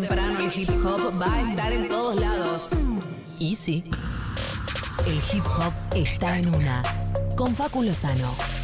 temprano 0.00 0.38
el 0.40 0.60
hip 0.60 0.70
hop 0.84 1.20
va 1.20 1.34
a 1.34 1.50
estar 1.50 1.72
en 1.72 1.88
todos 1.88 2.20
lados. 2.20 2.88
Y 3.38 3.54
sí, 3.54 3.84
el 5.06 5.16
hip 5.32 5.44
hop 5.46 5.72
está 5.94 6.38
en 6.38 6.54
una. 6.54 6.82
Con 7.36 7.54
Facu 7.54 7.82
Lozano. 7.82 8.57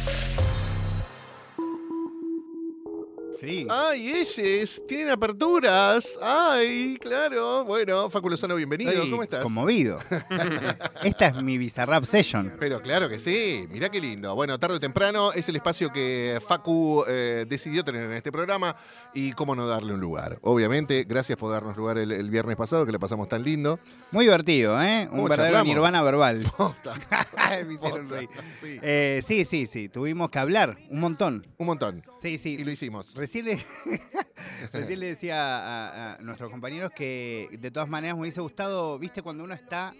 Sí. 3.39 3.67
¡Ay, 3.69 4.09
ellos! 4.11 4.81
¡Tienen 4.87 5.09
aperturas! 5.09 6.17
¡Ay, 6.21 6.97
claro! 7.01 7.65
Bueno, 7.65 8.09
Facu 8.09 8.29
Lozano, 8.29 8.55
bienvenido. 8.55 8.91
Estoy 8.91 9.09
¿Cómo 9.11 9.23
estás? 9.23 9.43
Conmovido. 9.43 9.99
Esta 11.03 11.27
es 11.27 11.43
mi 11.43 11.57
Bizarrap 11.57 12.05
Session. 12.05 12.53
Pero 12.59 12.79
claro 12.81 13.09
que 13.09 13.19
sí, 13.19 13.67
mirá 13.69 13.89
qué 13.89 13.99
lindo. 13.99 14.33
Bueno, 14.35 14.57
tarde 14.57 14.75
o 14.77 14.79
temprano 14.79 15.33
es 15.33 15.49
el 15.49 15.57
espacio 15.57 15.91
que 15.91 16.39
Facu 16.47 17.03
eh, 17.09 17.45
decidió 17.47 17.83
tener 17.83 18.03
en 18.03 18.13
este 18.13 18.31
programa 18.31 18.75
y 19.13 19.33
cómo 19.33 19.53
no 19.53 19.67
darle 19.67 19.93
un 19.93 19.99
lugar. 19.99 20.39
Obviamente, 20.41 21.03
gracias 21.07 21.37
por 21.37 21.51
darnos 21.51 21.75
lugar 21.75 21.97
el, 21.97 22.11
el 22.13 22.29
viernes 22.29 22.55
pasado, 22.55 22.85
que 22.85 22.91
le 22.93 22.99
pasamos 22.99 23.27
tan 23.27 23.43
lindo. 23.43 23.79
Muy 24.11 24.25
divertido, 24.25 24.81
¿eh? 24.81 25.03
Un 25.11 25.17
¿Cómo 25.17 25.23
verdadero 25.27 25.55
charlamos? 25.55 25.73
nirvana 25.73 26.01
verbal. 26.03 26.45
Posta, 26.57 26.93
Me 27.67 27.73
hicieron 27.73 28.07
posta. 28.07 28.15
reír. 28.15 28.29
Sí, 28.59 28.79
Eh, 28.81 29.19
sí, 29.23 29.43
sí, 29.43 29.67
sí. 29.67 29.89
Tuvimos 29.89 30.29
que 30.29 30.39
hablar 30.39 30.77
un 30.89 31.01
montón. 31.01 31.45
un 31.57 31.65
montón. 31.67 32.01
Sí, 32.19 32.37
sí. 32.37 32.55
Y 32.59 32.63
lo 32.63 32.71
hicimos. 32.71 33.13
Recién 34.73 34.99
le, 34.99 35.07
decía 35.07 35.37
a, 35.37 36.13
a 36.13 36.17
nuestros 36.21 36.51
compañeros 36.51 36.91
que 36.95 37.49
de 37.51 37.71
todas 37.71 37.89
maneras 37.89 38.15
me 38.15 38.21
hubiese 38.21 38.41
gustado, 38.41 38.99
viste, 38.99 39.23
cuando 39.23 39.43
uno 39.43 39.53
está 39.55 39.93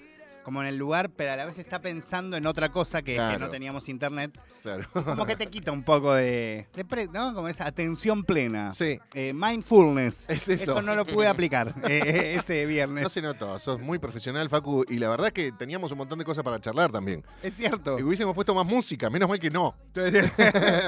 como 0.46 0.62
en 0.62 0.68
el 0.68 0.78
lugar, 0.78 1.10
pero 1.10 1.34
a 1.34 1.36
la 1.36 1.46
vez 1.46 1.58
está 1.58 1.82
pensando 1.82 2.38
en 2.38 2.46
otra 2.46 2.72
cosa 2.72 3.02
que, 3.02 3.18
no 3.40 3.50
teníamos 3.50 3.90
internet. 3.90 4.40
Claro. 4.62 4.84
Como 4.94 5.26
que 5.26 5.36
te 5.36 5.48
quita 5.48 5.72
un 5.72 5.84
poco 5.84 6.14
de, 6.14 6.68
de 6.74 6.86
pre- 6.86 7.08
¿no? 7.08 7.34
Como 7.34 7.48
esa 7.48 7.66
atención 7.68 8.24
plena. 8.24 8.74
Sí, 8.74 9.00
Eh, 9.14 9.32
mindfulness. 9.34 10.30
Es 10.30 10.48
eso. 10.48 10.82
no 10.82 10.96
lo 10.96 11.06
pude 11.06 11.28
aplicar 11.28 11.74
eh, 11.90 12.36
ese 12.40 12.66
viernes. 12.66 13.04
no 13.04 13.10
se 13.10 13.22
notó. 13.22 13.60
Sos 13.60 13.80
muy 13.80 14.00
profesional, 14.00 14.48
Facu. 14.50 14.84
Y 14.88 14.98
la 15.00 15.10
verdad 15.10 15.30
que 15.32 15.52
teníamos 15.52 15.92
un 15.92 15.98
montón 16.00 16.18
de 16.20 16.26
cosas 16.26 16.44
para 16.44 16.60
charlar 16.60 16.92
también. 16.92 17.24
Es 17.44 17.56
cierto. 17.56 17.98
Y 18.00 18.04
hubiésemos 18.04 18.34
puesto 18.34 18.54
más 18.56 18.66
música, 18.66 19.10
menos 19.10 19.28
mal 19.30 19.40
que 19.40 19.50
no. 19.50 19.76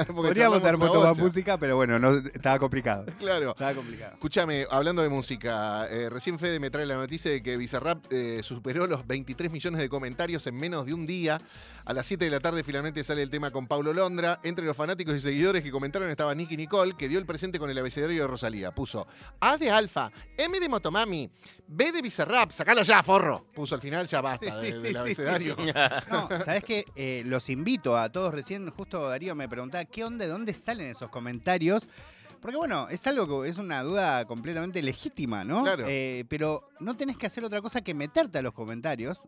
Podríamos 0.07 0.63
haber 0.63 0.77
puesto 0.79 1.01
más 1.03 1.17
música, 1.17 1.57
pero 1.57 1.75
bueno, 1.75 1.99
no, 1.99 2.17
estaba 2.17 2.59
complicado. 2.59 3.05
Claro. 3.19 3.51
Estaba 3.51 3.73
complicado. 3.73 4.13
Escúchame, 4.13 4.65
hablando 4.69 5.01
de 5.01 5.09
música, 5.09 5.87
eh, 5.89 6.09
recién 6.09 6.39
Fede 6.39 6.59
me 6.59 6.69
trae 6.69 6.85
la 6.85 6.95
noticia 6.95 7.31
de 7.31 7.41
que 7.41 7.57
Bizarrap 7.57 8.05
eh, 8.11 8.41
superó 8.43 8.87
los 8.87 9.05
23 9.05 9.46
millones 9.51 9.79
de 9.81 9.89
comentarios 9.89 10.45
en 10.47 10.55
menos 10.57 10.85
de 10.85 10.93
un 10.93 11.05
día. 11.05 11.39
A 11.85 11.93
las 11.93 12.05
7 12.05 12.25
de 12.25 12.31
la 12.31 12.39
tarde 12.39 12.63
finalmente 12.63 13.03
sale 13.03 13.21
el 13.23 13.29
tema 13.29 13.51
con 13.51 13.67
Paulo 13.67 13.93
Londra. 13.93 14.39
Entre 14.43 14.65
los 14.65 14.75
fanáticos 14.75 15.15
y 15.15 15.21
seguidores 15.21 15.63
que 15.63 15.71
comentaron 15.71 16.09
estaba 16.09 16.33
Nicky 16.35 16.57
Nicole, 16.57 16.93
que 16.97 17.07
dio 17.07 17.17
el 17.19 17.25
presente 17.25 17.59
con 17.59 17.69
el 17.69 17.77
abecedario 17.77 18.21
de 18.23 18.27
Rosalía. 18.27 18.71
Puso 18.71 19.07
A 19.39 19.57
de 19.57 19.71
Alfa, 19.71 20.11
M 20.37 20.59
de 20.59 20.67
Motomami, 20.69 21.29
B 21.67 21.91
de 21.91 22.01
Bizarrap, 22.01 22.51
sacala 22.51 22.83
ya, 22.83 23.01
forro. 23.03 23.45
Puso 23.53 23.75
al 23.75 23.81
final, 23.81 24.05
ya 24.07 24.21
basta 24.21 24.59
sí, 24.59 24.65
de- 24.67 24.71
sí, 24.73 24.81
del 24.81 24.93
sí, 24.93 24.97
abecedario. 24.97 25.55
No, 26.11 26.27
¿sabes 26.43 26.63
qué? 26.63 26.85
Eh, 26.95 27.23
los 27.25 27.49
invito 27.49 27.97
a 27.97 28.09
todos. 28.11 28.33
Recién, 28.33 28.69
justo 28.71 29.07
Darío 29.07 29.35
me 29.35 29.47
preguntaba, 29.49 29.85
¿qué 29.85 30.03
onda? 30.03 30.25
¿De 30.25 30.31
dónde 30.31 30.53
salen 30.53 30.87
esos 30.87 31.09
comentarios? 31.09 31.87
Porque 32.41 32.57
bueno, 32.57 32.87
es 32.89 33.05
algo 33.07 33.41
que 33.43 33.49
es 33.49 33.57
una 33.57 33.81
duda 33.83 34.25
completamente 34.25 34.81
legítima, 34.81 35.43
¿no? 35.43 35.63
Claro. 35.63 35.85
Eh, 35.87 36.23
pero 36.29 36.69
no 36.79 36.95
tenés 36.95 37.17
que 37.17 37.25
hacer 37.25 37.43
otra 37.43 37.61
cosa 37.61 37.81
que 37.81 37.93
meterte 37.93 38.37
a 38.37 38.41
los 38.41 38.53
comentarios. 38.53 39.27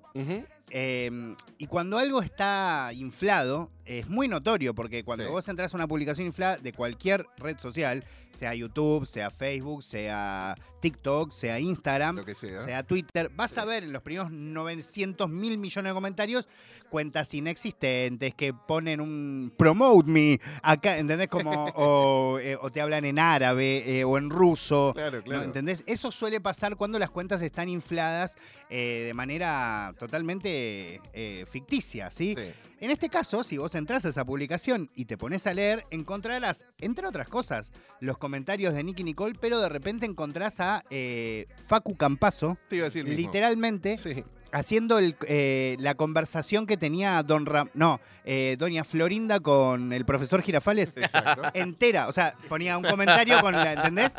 Eh, 0.71 1.35
y 1.57 1.65
cuando 1.67 1.97
algo 1.97 2.21
está 2.21 2.91
inflado, 2.93 3.71
es 3.85 4.07
muy 4.07 4.27
notorio, 4.27 4.75
porque 4.75 5.03
cuando 5.03 5.25
Sí. 5.25 5.31
vos 5.31 5.47
entras 5.47 5.73
a 5.73 5.77
una 5.77 5.87
publicación 5.87 6.27
inflada 6.27 6.57
de 6.57 6.71
cualquier 6.73 7.25
red 7.37 7.57
social, 7.57 8.05
sea 8.31 8.53
YouTube, 8.53 9.05
sea 9.07 9.31
Facebook, 9.31 9.81
sea 9.83 10.55
TikTok, 10.79 11.31
sea 11.31 11.59
Instagram, 11.59 12.17
Lo 12.17 12.25
que 12.25 12.35
sea. 12.35 12.61
sea 12.63 12.83
Twitter, 12.83 13.29
vas 13.35 13.51
Sí. 13.51 13.59
a 13.59 13.65
ver 13.65 13.83
en 13.83 13.93
los 13.93 14.01
primeros 14.01 14.31
900 14.31 15.29
mil 15.29 15.57
millones 15.57 15.89
de 15.91 15.93
comentarios 15.93 16.47
cuentas 16.89 17.31
inexistentes 17.35 18.33
que 18.33 18.51
ponen 18.53 18.99
un 18.99 19.53
promote 19.55 20.09
me 20.09 20.39
acá, 20.63 20.97
¿entendés? 20.97 21.27
Como, 21.27 21.51
o, 21.75 22.39
eh, 22.39 22.57
o 22.59 22.71
te 22.71 22.81
hablan 22.81 23.05
en 23.05 23.19
árabe 23.19 23.99
eh, 23.99 24.03
o 24.03 24.17
en 24.17 24.29
ruso. 24.29 24.93
Claro, 24.95 25.17
¿no? 25.19 25.23
claro. 25.23 25.43
¿Entendés? 25.43 25.83
Eso 25.85 26.11
suele 26.11 26.41
pasar 26.41 26.75
cuando 26.77 26.97
las 26.97 27.11
cuentas 27.11 27.41
están 27.43 27.69
infladas 27.69 28.37
eh, 28.69 29.03
de 29.07 29.13
manera 29.13 29.93
totalmente 29.99 31.01
eh, 31.13 31.45
ficticia, 31.49 32.09
¿sí? 32.11 32.35
Sí. 32.37 32.51
En 32.81 32.91
este 32.91 33.09
caso, 33.09 33.43
si 33.43 33.57
vos 33.57 33.75
entras 33.75 34.05
a 34.05 34.09
esa 34.09 34.23
publicación 34.23 34.89
y 34.95 35.05
te 35.05 35.17
pones 35.17 35.45
a 35.47 35.53
leer, 35.53 35.85
encontrarás, 35.91 36.65
entre 36.79 37.05
otras 37.07 37.27
cosas, 37.27 37.71
los 37.99 38.17
comentarios 38.17 38.73
de 38.73 38.83
Nicky 38.83 39.03
Nicole, 39.03 39.35
pero 39.39 39.59
de 39.59 39.67
repente 39.67 40.05
encontrás 40.05 40.61
a 40.61 40.85
eh, 40.89 41.47
Facu 41.67 41.97
Campazo, 41.97 42.57
Te 42.69 42.77
iba 42.77 42.85
a 42.85 42.87
decir 42.89 43.07
literalmente 43.07 43.97
Sí. 43.97 44.23
haciendo 44.53 44.97
el, 44.97 45.17
eh, 45.27 45.75
la 45.79 45.95
conversación 45.95 46.65
que 46.65 46.77
tenía 46.77 47.21
Don 47.23 47.45
Ram 47.45 47.69
no, 47.73 47.99
eh, 48.23 48.55
Doña 48.57 48.85
Florinda 48.85 49.41
con 49.41 49.91
el 49.91 50.05
profesor 50.05 50.41
Girafales 50.41 50.95
Exacto. 50.95 51.43
entera. 51.53 52.07
O 52.07 52.13
sea, 52.13 52.33
ponía 52.47 52.77
un 52.77 52.85
comentario 52.85 53.41
con 53.41 53.51
la, 53.53 53.73
¿entendés? 53.73 54.13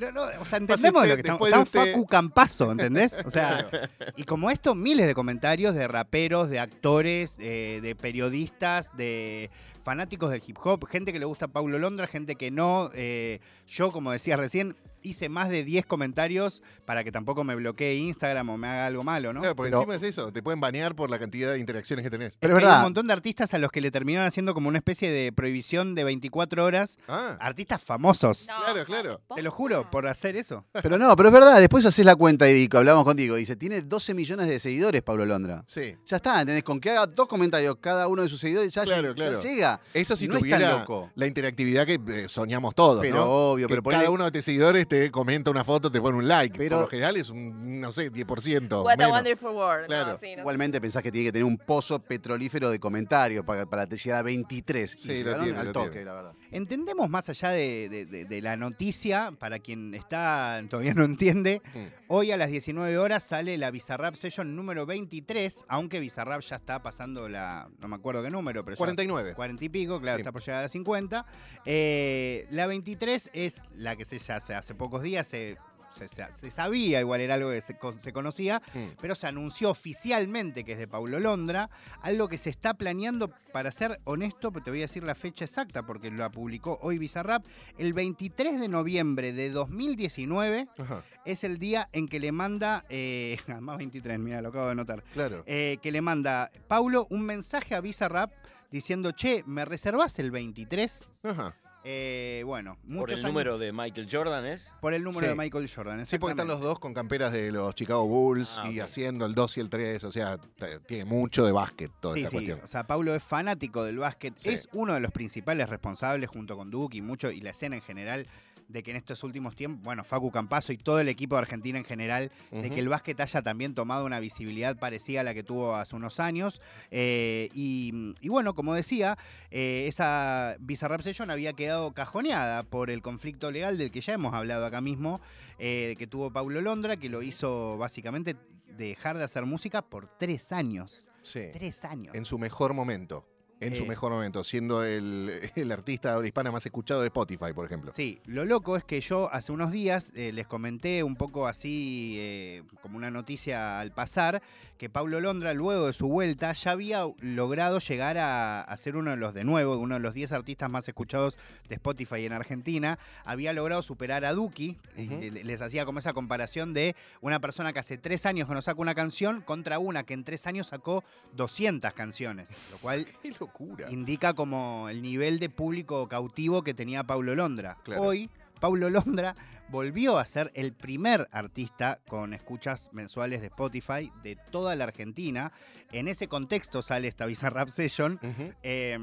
No, 0.00 0.12
no, 0.12 0.22
o 0.40 0.44
sea, 0.44 0.58
entendemos 0.58 1.02
usted, 1.02 1.08
lo 1.10 1.14
que 1.16 1.20
estamos. 1.22 1.46
Estamos 1.48 1.66
usted- 1.68 1.92
Facu 1.92 2.06
Campazo, 2.06 2.70
¿entendés? 2.72 3.14
O 3.24 3.30
sea, 3.30 3.68
y 4.16 4.24
como 4.24 4.50
esto, 4.50 4.74
miles 4.74 5.06
de 5.06 5.14
comentarios 5.14 5.74
de 5.74 5.88
raperos, 5.88 6.50
de 6.50 6.60
actores, 6.60 7.36
de, 7.36 7.80
de 7.80 7.94
periodistas, 7.96 8.96
de 8.96 9.50
fanáticos 9.82 10.30
del 10.30 10.42
hip 10.46 10.58
hop, 10.62 10.86
gente 10.86 11.12
que 11.12 11.18
le 11.18 11.24
gusta 11.24 11.48
Paulo 11.48 11.78
Londra, 11.78 12.06
gente 12.06 12.36
que 12.36 12.50
no. 12.50 12.90
eh, 12.94 13.40
yo, 13.66 13.90
como 13.90 14.12
decía 14.12 14.36
recién, 14.36 14.76
hice 15.02 15.28
más 15.28 15.48
de 15.48 15.64
10 15.64 15.86
comentarios 15.86 16.62
para 16.86 17.04
que 17.04 17.12
tampoco 17.12 17.44
me 17.44 17.54
bloquee 17.54 17.96
Instagram 17.96 18.48
o 18.50 18.56
me 18.56 18.66
haga 18.68 18.86
algo 18.86 19.04
malo, 19.04 19.32
¿no? 19.32 19.40
Claro, 19.40 19.54
porque 19.56 19.70
Pero- 19.70 19.80
encima 19.82 19.96
es 19.96 20.02
eso, 20.02 20.32
te 20.32 20.42
pueden 20.42 20.60
banear 20.60 20.94
por 20.94 21.10
la 21.10 21.18
cantidad 21.18 21.52
de 21.52 21.58
interacciones 21.58 22.02
que 22.02 22.10
tenés. 22.10 22.36
Pero 22.40 22.54
es 22.54 22.58
Hay 22.58 22.64
verdad. 22.64 22.78
un 22.78 22.82
montón 22.84 23.06
de 23.06 23.12
artistas 23.12 23.52
a 23.54 23.58
los 23.58 23.70
que 23.70 23.80
le 23.80 23.90
terminaron 23.90 24.26
haciendo 24.26 24.54
como 24.54 24.68
una 24.68 24.78
especie 24.78 25.10
de 25.10 25.32
prohibición 25.32 25.94
de 25.94 26.04
24 26.04 26.64
horas. 26.64 26.96
Ah, 27.08 27.36
Artistas 27.40 27.82
famosos. 27.82 28.46
Claro, 28.46 28.84
claro. 28.84 29.20
Te 29.34 29.42
lo 29.42 29.50
juro, 29.50 29.90
por 29.90 30.06
hacer 30.06 30.36
eso. 30.36 30.64
Pero 30.82 30.98
no, 30.98 31.14
pero 31.16 31.28
es 31.28 31.32
verdad, 31.32 31.60
después 31.60 31.84
haces 31.84 32.04
la 32.04 32.16
cuenta 32.16 32.50
y 32.50 32.68
hablamos 32.72 33.04
contigo. 33.04 33.36
Dice, 33.36 33.56
tiene 33.56 33.82
12 33.82 34.14
millones 34.14 34.46
de 34.48 34.58
seguidores 34.58 35.02
Pablo 35.02 35.26
Londra. 35.26 35.64
sí. 35.66 35.94
Ya 36.06 36.16
está, 36.16 36.40
¿entendés? 36.40 36.64
Con 36.64 36.80
que 36.80 36.90
haga 36.90 37.06
dos 37.06 37.26
comentarios 37.28 37.76
cada 37.80 38.08
uno 38.08 38.22
de 38.22 38.28
sus 38.28 38.40
seguidores, 38.40 38.72
ya, 38.72 38.82
Claro, 38.84 39.08
ya 39.08 39.14
claro. 39.14 39.42
llega. 39.42 39.80
Eso 39.92 40.16
si 40.16 40.26
No 40.26 40.34
es 40.34 40.40
tan 40.40 40.50
tuviera 40.50 40.78
loco. 40.78 41.10
la 41.14 41.26
interactividad 41.26 41.86
que 41.86 42.00
eh, 42.08 42.26
soñamos 42.28 42.74
todos, 42.74 43.02
Pero 43.02 43.16
¿no? 43.16 43.24
obvio, 43.52 43.66
Que 43.68 43.74
pero 43.74 43.82
cada 43.98 44.10
uno 44.10 44.24
de 44.24 44.30
tus 44.32 44.44
seguidores 44.44 44.87
te 44.88 45.10
comenta 45.10 45.50
una 45.50 45.62
foto, 45.64 45.90
te 45.90 46.00
pone 46.00 46.18
un 46.18 46.26
like. 46.26 46.58
Pero- 46.58 46.76
Por 46.76 46.84
lo 46.84 46.88
general 46.88 47.16
es 47.16 47.30
un, 47.30 47.80
no 47.80 47.92
sé, 47.92 48.10
10%. 48.12 48.82
What 48.82 48.94
a 48.94 48.96
menos. 48.96 49.12
wonderful 49.12 49.50
world. 49.52 49.86
Claro. 49.86 50.12
No, 50.12 50.16
sí, 50.16 50.34
no 50.34 50.40
Igualmente 50.40 50.80
pensás 50.80 51.02
que 51.02 51.12
tiene 51.12 51.28
que 51.28 51.32
tener 51.32 51.44
un 51.44 51.58
pozo 51.58 51.98
petrolífero 52.00 52.70
de 52.70 52.80
comentarios 52.80 53.44
para, 53.44 53.66
para 53.66 53.86
te 53.86 53.96
llegar 53.96 54.20
a 54.20 54.22
23. 54.22 54.94
Y 54.94 54.98
Sí, 54.98 55.08
lo 55.08 55.14
llegaron 55.14 55.44
tiene, 55.44 55.58
al 55.60 55.66
lo 55.66 55.72
toque, 55.72 55.90
tiene. 55.90 56.04
la 56.06 56.12
verdad. 56.14 56.32
Entendemos 56.50 57.08
más 57.10 57.28
allá 57.28 57.50
de, 57.50 57.88
de- 57.88 58.06
de- 58.06 58.24
de 58.24 58.42
la 58.42 58.56
noticia, 58.56 59.32
para 59.38 59.58
quien 59.58 59.94
está 59.94 60.60
todavía 60.68 60.94
no 60.94 61.04
entiende, 61.04 61.60
Mm. 61.74 61.78
hoy 62.08 62.32
a 62.32 62.36
las 62.36 62.50
19 62.50 62.96
horas 62.98 63.22
sale 63.24 63.58
la 63.58 63.70
Bizarrap 63.70 64.14
Session 64.14 64.56
número 64.56 64.86
23, 64.86 65.64
aunque 65.68 66.00
Bizarrap 66.00 66.40
ya 66.40 66.56
está 66.56 66.82
pasando 66.82 67.28
la, 67.28 67.68
no 67.80 67.88
me 67.88 67.96
acuerdo 67.96 68.22
qué 68.22 68.30
número, 68.30 68.64
pero 68.64 68.74
ya 68.74 68.78
49. 68.78 69.34
40 69.34 69.64
y 69.64 69.68
pico, 69.68 70.00
claro, 70.00 70.16
Sí. 70.18 70.22
está 70.22 70.32
por 70.32 70.40
llegar 70.42 70.60
a 70.60 70.62
las 70.62 70.72
50. 70.72 71.26
Eh, 71.64 72.46
la 72.50 72.66
23 72.66 73.30
es 73.32 73.60
la 73.74 73.94
que 73.96 74.04
se 74.04 74.18
ya 74.18 74.36
hace 74.36 74.54
hace 74.54 74.74
pocos 74.78 75.02
días, 75.02 75.26
se, 75.26 75.58
se- 75.90 76.50
sabía, 76.50 77.00
igual 77.00 77.20
era 77.22 77.34
algo 77.34 77.50
que 77.50 77.60
se, 77.62 77.76
co- 77.78 77.94
se 78.00 78.12
conocía, 78.12 78.60
Mm. 78.74 78.96
pero 79.00 79.14
se 79.14 79.26
anunció 79.26 79.70
oficialmente 79.70 80.62
que 80.62 80.72
es 80.72 80.78
de 80.78 80.86
Paulo 80.86 81.18
Londra, 81.18 81.70
algo 82.02 82.28
que 82.28 82.36
se 82.38 82.50
está 82.50 82.74
planeando, 82.74 83.30
para 83.52 83.70
ser 83.72 83.98
honesto, 84.04 84.52
pero 84.52 84.64
te 84.64 84.70
voy 84.70 84.80
a 84.80 84.82
decir 84.82 85.02
la 85.02 85.14
fecha 85.14 85.46
exacta 85.46 85.84
porque 85.84 86.10
la 86.10 86.30
publicó 86.30 86.78
hoy 86.82 86.98
Bizarrap, 86.98 87.44
el 87.78 87.94
23 87.94 88.60
de 88.60 88.68
noviembre 88.68 89.32
de 89.32 89.50
2019 89.50 90.68
Ajá, 90.78 91.02
es 91.24 91.42
el 91.44 91.58
día 91.58 91.88
en 91.92 92.06
que 92.06 92.20
le 92.20 92.32
manda, 92.32 92.84
eh, 92.90 93.38
más 93.60 93.78
23, 93.78 94.18
mira, 94.18 94.42
lo 94.42 94.50
acabo 94.50 94.68
de 94.68 94.74
notar, 94.74 95.02
claro. 95.14 95.42
eh, 95.46 95.78
que 95.82 95.90
le 95.90 96.02
manda 96.02 96.50
Paulo 96.68 97.06
un 97.10 97.22
mensaje 97.22 97.74
a 97.74 97.80
Bizarrap 97.80 98.30
diciendo, 98.70 99.12
che, 99.12 99.42
¿me 99.46 99.64
reservás 99.64 100.18
el 100.18 100.30
23? 100.30 101.10
Ajá. 101.22 101.54
Eh, 101.90 102.42
bueno, 102.44 102.76
Por 102.82 102.90
muchos 102.90 103.12
el 103.12 103.24
años- 103.24 103.30
número 103.32 103.56
de 103.56 103.72
Michael 103.72 104.08
Jordan 104.12 104.44
es. 104.44 104.74
por 104.82 104.92
el 104.92 105.02
número 105.02 105.20
Sí. 105.22 105.26
de 105.28 105.34
Michael 105.34 105.70
Jordan. 105.74 106.04
Sí, 106.04 106.18
porque 106.18 106.32
están 106.32 106.46
los 106.46 106.56
exactamente. 106.56 106.68
dos 106.68 106.80
con 106.80 106.92
camperas 106.92 107.32
de 107.32 107.50
los 107.50 107.74
Chicago 107.74 108.06
Bulls 108.06 108.58
Ah, 108.58 108.70
y 108.70 108.78
ok. 108.78 108.84
haciendo 108.84 109.24
el 109.24 109.34
2 109.34 109.56
y 109.56 109.60
el 109.60 109.70
3. 109.70 110.04
O 110.04 110.12
sea, 110.12 110.36
t- 110.36 110.80
tiene 110.80 111.06
mucho 111.06 111.46
de 111.46 111.52
básquet 111.52 111.90
toda 111.98 112.12
Sí, 112.14 112.20
esta 112.20 112.28
sí, 112.30 112.36
cuestión. 112.36 112.60
o 112.62 112.66
sea, 112.66 112.86
Paulo 112.86 113.14
es 113.14 113.22
fanático 113.22 113.84
del 113.84 113.96
básquet, 113.96 114.34
Sí. 114.36 114.50
es 114.50 114.68
uno 114.74 114.92
de 114.92 115.00
los 115.00 115.12
principales 115.12 115.70
responsables 115.70 116.28
junto 116.28 116.58
con 116.58 116.70
Duke 116.70 116.98
y 116.98 117.00
mucho 117.00 117.30
y 117.30 117.40
la 117.40 117.50
escena 117.50 117.76
en 117.76 117.82
general 117.82 118.26
de 118.68 118.82
que 118.82 118.90
en 118.90 118.98
estos 118.98 119.24
últimos 119.24 119.56
tiempos, 119.56 119.82
bueno, 119.82 120.04
Facu 120.04 120.30
Campazo 120.30 120.72
y 120.72 120.78
todo 120.78 121.00
el 121.00 121.08
equipo 121.08 121.36
de 121.36 121.40
Argentina 121.40 121.78
en 121.78 121.84
general, 121.84 122.30
de 122.50 122.70
que 122.70 122.80
el 122.80 122.88
básquet 122.88 123.18
haya 123.20 123.42
también 123.42 123.74
tomado 123.74 124.04
una 124.04 124.20
visibilidad 124.20 124.76
parecida 124.78 125.22
a 125.22 125.24
la 125.24 125.34
que 125.34 125.42
tuvo 125.42 125.74
hace 125.74 125.96
unos 125.96 126.20
años. 126.20 126.60
Eh, 126.90 127.48
y, 127.54 128.14
y 128.20 128.28
bueno, 128.28 128.54
como 128.54 128.74
decía, 128.74 129.16
eh, 129.50 129.86
esa 129.88 130.56
Bizarrap 130.60 131.00
Session 131.00 131.30
había 131.30 131.54
quedado 131.54 131.92
cajoneada 131.92 132.62
por 132.62 132.90
el 132.90 133.00
conflicto 133.00 133.50
legal 133.50 133.78
del 133.78 133.90
que 133.90 134.02
ya 134.02 134.12
hemos 134.12 134.34
hablado 134.34 134.66
acá 134.66 134.80
mismo, 134.80 135.20
eh, 135.58 135.96
que 135.98 136.06
tuvo 136.06 136.30
Paulo 136.30 136.60
Londra, 136.60 136.98
que 136.98 137.08
lo 137.08 137.22
hizo 137.22 137.78
básicamente 137.78 138.36
dejar 138.76 139.16
de 139.16 139.24
hacer 139.24 139.46
música 139.46 139.82
por 139.82 140.06
tres 140.06 140.52
años. 140.52 141.06
Sí. 141.22 141.48
Tres 141.52 141.84
años. 141.84 142.14
En 142.14 142.24
su 142.24 142.38
mejor 142.38 142.74
momento. 142.74 143.26
En 143.60 143.74
su 143.74 143.84
Eh. 143.84 143.88
mejor 143.88 144.12
momento, 144.12 144.44
siendo 144.44 144.84
el, 144.84 145.50
el 145.56 145.72
artista 145.72 146.20
de 146.20 146.26
hispana 146.28 146.50
más 146.52 146.64
escuchado 146.64 147.00
de 147.00 147.08
Spotify, 147.08 147.52
por 147.54 147.66
ejemplo. 147.66 147.92
Sí, 147.92 148.20
lo 148.26 148.44
loco 148.44 148.76
es 148.76 148.84
que 148.84 149.00
yo 149.00 149.28
hace 149.32 149.50
unos 149.52 149.72
días 149.72 150.10
eh, 150.14 150.30
les 150.32 150.46
comenté 150.46 151.02
un 151.02 151.16
poco 151.16 151.46
así, 151.48 152.14
eh, 152.18 152.62
como 152.82 152.96
una 152.96 153.10
noticia 153.10 153.80
al 153.80 153.92
pasar, 153.92 154.42
que 154.78 154.88
Paulo 154.88 155.20
Londra, 155.20 155.54
luego 155.54 155.86
de 155.86 155.92
su 155.92 156.06
vuelta, 156.06 156.52
ya 156.52 156.70
había 156.70 157.04
logrado 157.20 157.80
llegar 157.80 158.16
a, 158.18 158.62
a 158.62 158.76
ser 158.76 158.96
uno 158.96 159.10
de 159.10 159.16
los, 159.16 159.34
de 159.34 159.42
nuevo, 159.42 159.76
uno 159.76 159.96
de 159.96 160.00
los 160.00 160.14
10 160.14 160.30
artistas 160.32 160.70
más 160.70 160.86
escuchados 160.88 161.36
de 161.68 161.74
Spotify 161.74 162.24
en 162.26 162.32
Argentina. 162.32 162.98
Había 163.24 163.52
logrado 163.52 163.82
superar 163.82 164.24
a 164.24 164.32
Duki. 164.34 164.76
les 164.96 165.60
hacía 165.62 165.84
como 165.84 165.98
esa 165.98 166.12
comparación 166.12 166.74
de 166.74 166.94
una 167.20 167.40
persona 167.40 167.72
que 167.72 167.80
hace 167.80 167.98
tres 167.98 168.24
años 168.24 168.46
que 168.46 168.54
no 168.54 168.62
saca 168.62 168.80
una 168.80 168.94
canción 168.94 169.40
contra 169.40 169.78
una 169.80 170.04
que 170.04 170.14
en 170.14 170.22
tres 170.22 170.46
años 170.46 170.68
sacó 170.68 171.02
200 171.34 171.92
canciones, 171.94 172.48
lo 172.70 172.78
cual 172.78 173.04
¡Qué 173.22 173.32
locura! 173.48 173.90
indica 173.90 174.34
como 174.34 174.88
el 174.88 175.02
nivel 175.02 175.38
de 175.38 175.48
público 175.48 176.08
cautivo 176.08 176.62
que 176.62 176.74
tenía 176.74 177.04
Paulo 177.04 177.34
Londra. 177.34 177.78
Claro. 177.82 178.02
Hoy, 178.02 178.30
Paulo 178.60 178.90
Londra 178.90 179.34
volvió 179.68 180.18
a 180.18 180.24
ser 180.24 180.50
el 180.54 180.72
primer 180.72 181.28
artista 181.30 181.98
con 182.08 182.34
escuchas 182.34 182.90
mensuales 182.92 183.40
de 183.40 183.48
Spotify 183.48 184.12
de 184.22 184.36
toda 184.50 184.74
la 184.76 184.84
Argentina. 184.84 185.52
En 185.92 186.08
ese 186.08 186.28
contexto 186.28 186.82
sale 186.82 187.08
esta 187.08 187.26
Bizarrap 187.26 187.68
Session. 187.68 188.18
Eh, 188.62 188.98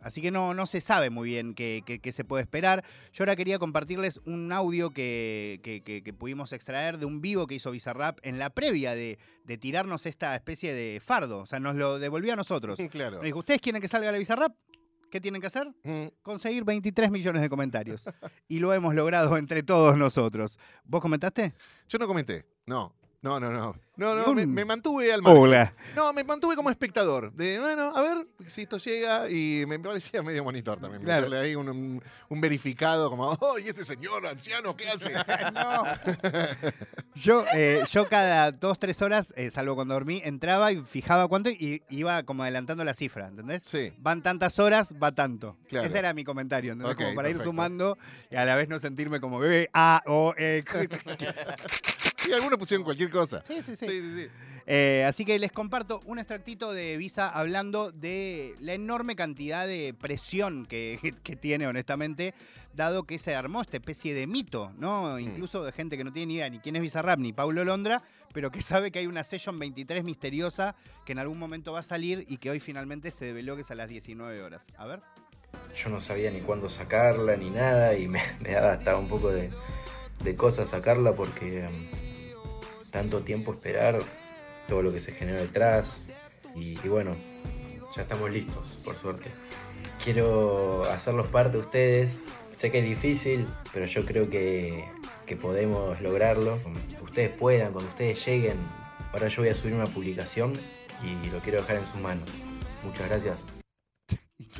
así 0.00 0.20
que 0.22 0.30
no, 0.30 0.54
no 0.54 0.66
se 0.66 0.80
sabe 0.80 1.10
muy 1.10 1.28
bien 1.30 1.54
qué, 1.54 1.82
qué- 1.86 1.98
qué 2.00 2.12
se 2.12 2.24
puede 2.24 2.42
esperar. 2.42 2.84
Yo 3.12 3.22
ahora 3.22 3.36
quería 3.36 3.58
compartirles 3.58 4.20
un 4.26 4.52
audio 4.52 4.90
que, 4.90 5.60
que- 5.62 5.82
que- 5.82 6.02
que 6.02 6.12
pudimos 6.12 6.52
extraer 6.52 6.98
de 6.98 7.06
un 7.06 7.20
vivo 7.20 7.46
que 7.46 7.54
hizo 7.54 7.70
Bizarrap 7.70 8.18
en 8.22 8.38
la 8.38 8.50
previa 8.50 8.94
de, 8.94 9.18
de 9.44 9.58
tirarnos 9.58 10.06
esta 10.06 10.34
especie 10.34 10.72
de 10.74 11.00
fardo. 11.00 11.38
O 11.40 11.46
sea, 11.46 11.60
nos 11.60 11.76
lo 11.76 11.98
devolvió 11.98 12.32
a 12.32 12.36
nosotros. 12.36 12.78
Claro. 12.90 13.18
Me 13.20 13.26
dijo, 13.26 13.38
¿ustedes 13.40 13.60
quieren 13.60 13.80
que 13.82 13.88
salga 13.88 14.10
la 14.12 14.18
Bizarrap? 14.18 14.54
¿Qué 15.10 15.20
tienen 15.20 15.40
que 15.40 15.46
hacer? 15.46 15.68
Mm. 15.84 16.06
Conseguir 16.22 16.64
23 16.64 17.08
millones 17.10 17.40
de 17.40 17.48
comentarios. 17.48 18.04
y 18.48 18.58
lo 18.58 18.72
hemos 18.74 18.94
logrado 18.96 19.36
entre 19.36 19.62
todos 19.62 19.96
nosotros. 19.96 20.58
¿Vos 20.84 21.00
comentaste? 21.00 21.54
Yo 21.88 21.98
no 21.98 22.06
comenté. 22.08 22.46
No. 22.66 22.92
No, 23.24 23.40
no, 23.40 23.50
no. 23.50 23.74
No, 23.96 24.14
no, 24.16 24.34
me, 24.34 24.64
mantuve 24.66 25.10
al 25.10 25.22
margen. 25.22 25.40
Hola. 25.42 25.72
No, 25.96 26.12
me 26.12 26.24
mantuve 26.24 26.56
como 26.56 26.68
espectador. 26.68 27.32
De, 27.32 27.58
bueno, 27.58 27.96
a 27.96 28.02
ver 28.02 28.26
si 28.48 28.62
esto 28.62 28.76
llega. 28.76 29.30
Y 29.30 29.64
me 29.66 29.78
parecía 29.78 30.22
medio 30.22 30.44
monitor 30.44 30.78
también. 30.78 31.02
Claro. 31.04 31.22
Meterle 31.22 31.38
ahí 31.46 31.54
un, 31.54 31.70
un- 31.70 32.02
un 32.28 32.40
verificado 32.40 33.08
como, 33.08 33.30
oh, 33.40 33.58
¿y 33.58 33.66
este 33.68 33.82
señor 33.82 34.26
anciano 34.26 34.76
qué 34.76 34.88
hace? 34.90 35.10
no. 35.54 35.84
Yo, 37.14 37.46
eh, 37.54 37.82
yo 37.90 38.06
cada 38.08 38.52
dos, 38.52 38.78
tres 38.78 39.00
horas, 39.00 39.32
eh, 39.36 39.50
salvo 39.50 39.74
cuando 39.74 39.94
dormí, 39.94 40.20
entraba 40.22 40.70
y 40.72 40.82
fijaba 40.82 41.26
cuánto 41.26 41.48
y 41.48 41.82
iba 41.88 42.24
como 42.24 42.42
adelantando 42.42 42.84
la 42.84 42.92
cifra, 42.92 43.28
¿entendés? 43.28 43.62
Sí. 43.64 43.90
Van 43.96 44.22
tantas 44.22 44.58
horas, 44.58 44.94
va 45.02 45.12
tanto. 45.12 45.56
Claro. 45.68 45.86
Ese 45.86 45.98
era 45.98 46.12
mi 46.12 46.24
comentario, 46.24 46.72
¿entendés? 46.72 46.96
Como 46.96 47.14
para 47.14 47.30
ir 47.30 47.38
sumando 47.38 47.96
y 48.30 48.36
a 48.36 48.44
la 48.44 48.54
vez 48.54 48.68
no 48.68 48.78
sentirme 48.78 49.18
como, 49.18 49.42
eh, 49.44 49.70
ah, 49.72 50.02
o, 50.04 50.34
eh. 50.36 50.62
Sí, 52.24 52.32
algunos 52.32 52.58
pusieron 52.58 52.84
cualquier 52.84 53.10
cosa. 53.10 53.42
Sí, 53.46 53.62
sí, 53.62 53.76
sí. 53.76 53.86
Sí, 53.86 54.00
sí, 54.00 54.22
sí. 54.22 54.28
Eh, 54.66 55.04
así 55.06 55.26
que 55.26 55.38
les 55.38 55.52
comparto 55.52 56.00
un 56.06 56.18
extractito 56.18 56.72
de 56.72 56.96
Visa 56.96 57.28
hablando 57.28 57.90
de 57.90 58.54
la 58.60 58.72
enorme 58.72 59.14
cantidad 59.14 59.66
de 59.66 59.94
presión 59.98 60.64
que, 60.64 61.14
que 61.22 61.36
tiene, 61.36 61.66
honestamente, 61.66 62.34
dado 62.74 63.04
que 63.04 63.18
se 63.18 63.34
armó 63.34 63.60
esta 63.60 63.76
especie 63.76 64.14
de 64.14 64.26
mito, 64.26 64.72
¿no? 64.78 65.18
Incluso 65.18 65.62
de 65.64 65.72
gente 65.72 65.96
que 65.96 66.04
no 66.04 66.12
tiene 66.12 66.26
ni 66.26 66.34
idea 66.36 66.48
ni 66.48 66.58
quién 66.60 66.76
es 66.76 66.82
Bizarrap 66.82 67.18
ni 67.18 67.32
Paulo 67.32 67.64
Londra, 67.64 68.02
pero 68.32 68.50
que 68.50 68.62
sabe 68.62 68.90
que 68.90 69.00
hay 69.00 69.06
una 69.06 69.22
Session 69.22 69.58
23 69.58 70.02
misteriosa 70.02 70.74
que 71.04 71.12
en 71.12 71.18
algún 71.18 71.38
momento 71.38 71.72
va 71.72 71.80
a 71.80 71.84
salir 71.84 72.24
y 72.28 72.38
que 72.38 72.50
hoy 72.50 72.58
finalmente 72.58 73.10
se 73.10 73.26
develó 73.26 73.56
que 73.56 73.62
es 73.62 73.70
a 73.70 73.74
las 73.74 73.88
19 73.88 74.42
horas. 74.42 74.66
A 74.76 74.86
ver. 74.86 75.00
Yo 75.76 75.88
no 75.88 76.00
sabía 76.00 76.30
ni 76.30 76.40
cuándo 76.40 76.68
sacarla 76.68 77.36
ni 77.36 77.50
nada 77.50 77.96
y 77.96 78.08
me, 78.08 78.22
me 78.40 78.52
daba 78.52 78.72
hasta 78.72 78.96
un 78.96 79.08
poco 79.08 79.30
de, 79.30 79.50
de 80.24 80.34
cosa 80.36 80.66
sacarla 80.66 81.12
porque 81.12 81.68
mm, 81.68 82.13
tanto 82.94 83.22
tiempo 83.22 83.52
esperar, 83.52 83.98
todo 84.68 84.80
lo 84.80 84.92
que 84.92 85.00
se 85.00 85.10
generó 85.10 85.40
detrás 85.40 86.06
y, 86.54 86.78
y 86.78 86.88
bueno, 86.88 87.16
ya 87.96 88.02
estamos 88.02 88.30
listos, 88.30 88.80
por 88.84 88.96
suerte. 88.96 89.32
Quiero 90.02 90.84
hacerlos 90.84 91.26
parte 91.26 91.56
de 91.56 91.64
ustedes, 91.64 92.10
sé 92.60 92.70
que 92.70 92.78
es 92.78 92.84
difícil, 92.84 93.48
pero 93.72 93.86
yo 93.86 94.04
creo 94.04 94.30
que, 94.30 94.84
que 95.26 95.34
podemos 95.34 96.00
lograrlo. 96.00 96.56
Ustedes 97.02 97.32
puedan, 97.32 97.72
cuando 97.72 97.90
ustedes 97.90 98.24
lleguen, 98.24 98.58
ahora 99.12 99.26
yo 99.26 99.42
voy 99.42 99.48
a 99.48 99.54
subir 99.56 99.74
una 99.74 99.86
publicación 99.86 100.52
y 101.02 101.30
lo 101.30 101.40
quiero 101.40 101.62
dejar 101.62 101.78
en 101.78 101.86
sus 101.86 102.00
manos. 102.00 102.30
Muchas 102.84 103.08
gracias. 103.08 103.36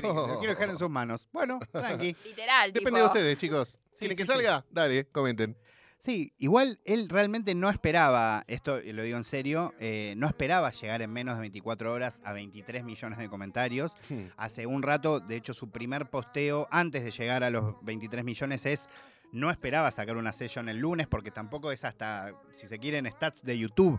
Lo 0.02 0.38
quiero 0.40 0.54
dejar 0.54 0.70
en 0.70 0.76
sus 0.76 0.90
manos. 0.90 1.28
Bueno, 1.32 1.60
tranqui. 1.70 2.16
Literal, 2.24 2.72
Depende 2.72 2.98
tipo, 2.98 2.98
de 2.98 3.06
ustedes, 3.06 3.36
chicos. 3.38 3.78
Sí, 3.92 4.00
¿Quieren 4.00 4.16
sí, 4.16 4.22
que 4.22 4.26
sí. 4.26 4.32
salga? 4.32 4.64
Dale, 4.70 5.06
comenten. 5.06 5.56
Sí, 6.04 6.34
igual 6.36 6.80
él 6.84 7.08
realmente 7.08 7.54
no 7.54 7.70
esperaba, 7.70 8.44
esto 8.46 8.78
lo 8.92 9.02
digo 9.02 9.16
en 9.16 9.24
serio, 9.24 9.72
eh, 9.80 10.12
no 10.18 10.26
esperaba 10.26 10.70
llegar 10.70 11.00
en 11.00 11.10
menos 11.10 11.36
de 11.36 11.40
24 11.40 11.90
horas 11.90 12.20
a 12.26 12.34
23 12.34 12.84
millones 12.84 13.18
de 13.18 13.30
comentarios. 13.30 13.96
Hace 14.36 14.66
un 14.66 14.82
rato, 14.82 15.18
de 15.18 15.36
hecho, 15.36 15.54
su 15.54 15.70
primer 15.70 16.10
posteo 16.10 16.68
antes 16.70 17.04
de 17.04 17.10
llegar 17.10 17.42
a 17.42 17.48
los 17.48 17.76
23 17.80 18.22
millones 18.22 18.66
es, 18.66 18.86
no 19.32 19.50
esperaba 19.50 19.90
sacar 19.90 20.18
una 20.18 20.34
session 20.34 20.68
el 20.68 20.76
lunes 20.76 21.06
porque 21.06 21.30
tampoco 21.30 21.72
es 21.72 21.86
hasta, 21.86 22.34
si 22.50 22.66
se 22.66 22.78
quieren, 22.78 23.10
stats 23.10 23.42
de 23.42 23.58
YouTube. 23.58 23.98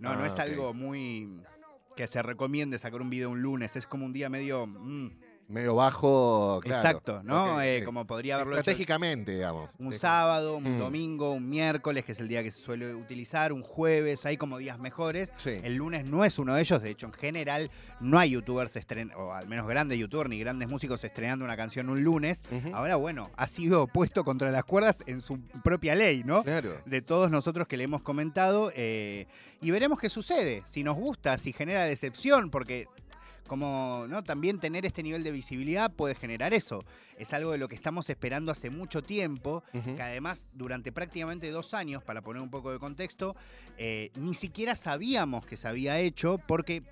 No, 0.00 0.14
no 0.16 0.24
Ah, 0.24 0.26
es 0.26 0.38
algo 0.38 0.74
muy 0.74 1.40
que 1.96 2.06
se 2.06 2.20
recomiende 2.20 2.78
sacar 2.78 3.00
un 3.00 3.08
video 3.08 3.30
un 3.30 3.40
lunes, 3.40 3.74
es 3.74 3.86
como 3.86 4.04
un 4.04 4.12
día 4.12 4.28
medio... 4.28 4.66
mm, 4.66 5.27
Medio 5.48 5.74
bajo, 5.76 6.60
claro. 6.62 6.76
Exacto, 6.88 7.22
¿no? 7.22 7.62
Eh, 7.62 7.82
como 7.82 8.06
podría 8.06 8.34
haberlo 8.34 8.52
hecho 8.52 8.60
Estratégicamente, 8.60 9.32
digamos. 9.32 9.70
un 9.78 9.94
sábado, 9.94 10.56
un 10.58 10.76
Mm. 10.76 10.78
domingo, 10.78 11.30
un 11.32 11.48
miércoles, 11.48 12.04
que 12.04 12.12
es 12.12 12.20
el 12.20 12.28
día 12.28 12.42
que 12.42 12.50
se 12.50 12.60
suele 12.60 12.94
utilizar, 12.94 13.52
un 13.54 13.62
jueves, 13.62 14.26
hay 14.26 14.36
como 14.36 14.58
días 14.58 14.78
mejores. 14.78 15.32
Sí. 15.38 15.56
El 15.62 15.76
lunes 15.76 16.04
no 16.04 16.22
es 16.26 16.38
uno 16.38 16.54
de 16.54 16.60
ellos, 16.60 16.82
de 16.82 16.90
hecho, 16.90 17.06
en 17.06 17.14
general, 17.14 17.70
no 17.98 18.18
hay 18.18 18.30
youtubers, 18.30 18.76
estren 18.76 19.10
o 19.16 19.32
al 19.32 19.48
menos 19.48 19.66
grandes 19.66 19.98
youtubers 19.98 20.28
ni 20.28 20.38
grandes 20.38 20.68
músicos 20.68 21.02
estrenando 21.02 21.46
una 21.46 21.56
canción 21.56 21.88
un 21.88 22.04
lunes. 22.04 22.42
Ahora, 22.74 22.96
bueno, 22.96 23.30
ha 23.36 23.46
sido 23.46 23.86
puesto 23.86 24.24
contra 24.24 24.50
las 24.50 24.64
cuerdas 24.64 25.02
en 25.06 25.22
su 25.22 25.40
propia 25.64 25.94
ley, 25.94 26.24
¿no? 26.24 26.44
Claro. 26.44 26.74
De 26.84 27.00
todos 27.00 27.30
nosotros 27.30 27.66
que 27.66 27.78
le 27.78 27.84
hemos 27.84 28.02
comentado. 28.02 28.70
eh, 28.76 29.26
y 29.60 29.70
veremos 29.70 29.98
qué 29.98 30.08
sucede, 30.08 30.62
si 30.66 30.84
nos 30.84 30.96
gusta, 30.96 31.36
si 31.38 31.52
genera 31.52 31.84
decepción, 31.84 32.50
porque 32.50 32.86
como 33.48 34.06
no 34.08 34.22
también 34.22 34.60
tener 34.60 34.86
este 34.86 35.02
nivel 35.02 35.24
de 35.24 35.32
visibilidad 35.32 35.90
puede 35.90 36.14
generar 36.14 36.54
eso. 36.54 36.84
Es 37.16 37.32
algo 37.32 37.50
de 37.50 37.58
lo 37.58 37.66
que 37.66 37.74
estamos 37.74 38.08
esperando 38.08 38.52
hace 38.52 38.70
mucho 38.70 39.02
tiempo, 39.02 39.64
que 39.72 40.00
además 40.00 40.46
durante 40.52 40.92
prácticamente 40.92 41.50
dos 41.50 41.74
años, 41.74 42.04
para 42.04 42.22
poner 42.22 42.40
un 42.42 42.50
poco 42.50 42.70
de 42.70 42.78
contexto, 42.78 43.34
eh, 43.76 44.10
ni 44.14 44.34
siquiera 44.34 44.76
sabíamos 44.76 45.44
que 45.44 45.56
se 45.56 45.66
había 45.66 45.98
hecho 45.98 46.38
porque 46.46 46.84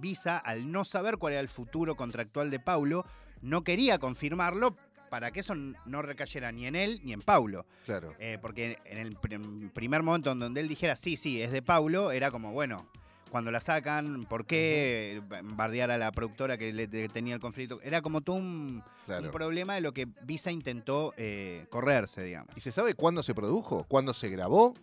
Visa, 0.00 0.36
al 0.38 0.70
no 0.70 0.84
saber 0.84 1.16
cuál 1.16 1.34
era 1.34 1.40
el 1.40 1.48
futuro 1.48 1.94
contractual 1.94 2.50
de 2.50 2.58
Paulo, 2.60 3.06
no 3.40 3.62
quería 3.64 3.98
confirmarlo 3.98 4.76
para 5.08 5.30
que 5.30 5.40
eso 5.40 5.54
no 5.54 6.02
recayera 6.02 6.52
ni 6.52 6.66
en 6.66 6.76
él 6.76 7.00
ni 7.02 7.12
en 7.12 7.20
Paulo. 7.22 7.64
Claro. 7.86 8.14
Eh, 8.18 8.38
porque 8.42 8.78
en 8.84 8.98
el 8.98 9.16
pr- 9.18 9.70
primer 9.72 10.02
momento 10.02 10.30
en 10.32 10.38
donde 10.38 10.60
él 10.60 10.68
dijera, 10.68 10.96
sí, 10.96 11.16
sí, 11.16 11.40
es 11.40 11.50
de 11.50 11.62
Paulo, 11.62 12.12
era 12.12 12.30
como, 12.30 12.52
bueno, 12.52 12.86
cuando 13.30 13.50
la 13.50 13.60
sacan, 13.60 14.26
¿por 14.28 14.44
qué 14.44 15.22
bardear 15.44 15.90
a 15.90 15.98
la 15.98 16.10
productora 16.12 16.58
que 16.58 16.72
le 16.72 16.86
tenía 17.08 17.34
el 17.34 17.40
conflicto? 17.40 17.80
Era 17.82 18.02
como 18.02 18.20
todo 18.20 18.36
un, 18.36 18.82
Claro. 19.06 19.26
un 19.26 19.30
problema 19.30 19.74
de 19.74 19.80
lo 19.80 19.92
que 19.92 20.06
Visa 20.22 20.50
intentó 20.50 21.14
eh, 21.16 21.66
correrse, 21.70 22.22
digamos. 22.22 22.56
¿Y 22.56 22.60
se 22.60 22.72
sabe 22.72 22.94
cuándo 22.94 23.22
se 23.22 23.34
produjo? 23.34 23.84
¿Cuándo 23.88 24.12
se 24.14 24.28
grabó? 24.28 24.74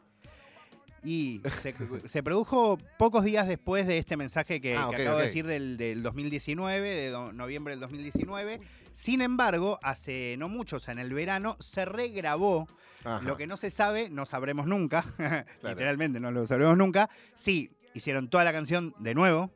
Y 1.04 1.42
se, 1.62 1.74
se 2.06 2.24
produjo 2.24 2.78
pocos 2.98 3.24
días 3.24 3.48
después 3.48 3.86
de 3.88 3.98
este 4.00 4.18
mensaje 4.18 4.60
que, 4.60 4.76
Ah, 4.76 4.90
que 4.94 5.04
acabo 5.04 5.18
de 5.20 5.26
decir 5.26 5.46
del, 5.46 5.78
del 5.78 6.02
2019, 6.04 6.90
de 6.90 7.10
do- 7.12 7.32
noviembre 7.32 7.74
del 7.74 7.80
2019. 7.82 8.60
Sin 8.92 9.22
embargo, 9.22 9.80
hace 9.84 10.36
no 10.40 10.50
mucho, 10.50 10.78
o 10.78 10.80
sea, 10.80 10.94
en 10.94 11.00
el 11.00 11.14
verano, 11.14 11.56
se 11.60 11.86
regrabó 11.86 12.68
Ajá. 13.04 13.22
Lo 13.22 13.38
que 13.38 13.46
no 13.48 13.56
se 13.58 13.70
sabe, 13.70 14.10
no 14.10 14.26
sabremos 14.26 14.66
nunca. 14.66 15.06
Literalmente, 15.64 16.20
no 16.20 16.32
lo 16.32 16.46
sabremos 16.48 16.76
nunca. 16.78 17.10
Sí, 17.36 17.70
hicieron 17.98 18.30
toda 18.30 18.44
la 18.44 18.54
canción 18.54 18.96
de 19.00 19.14
nuevo. 19.14 19.52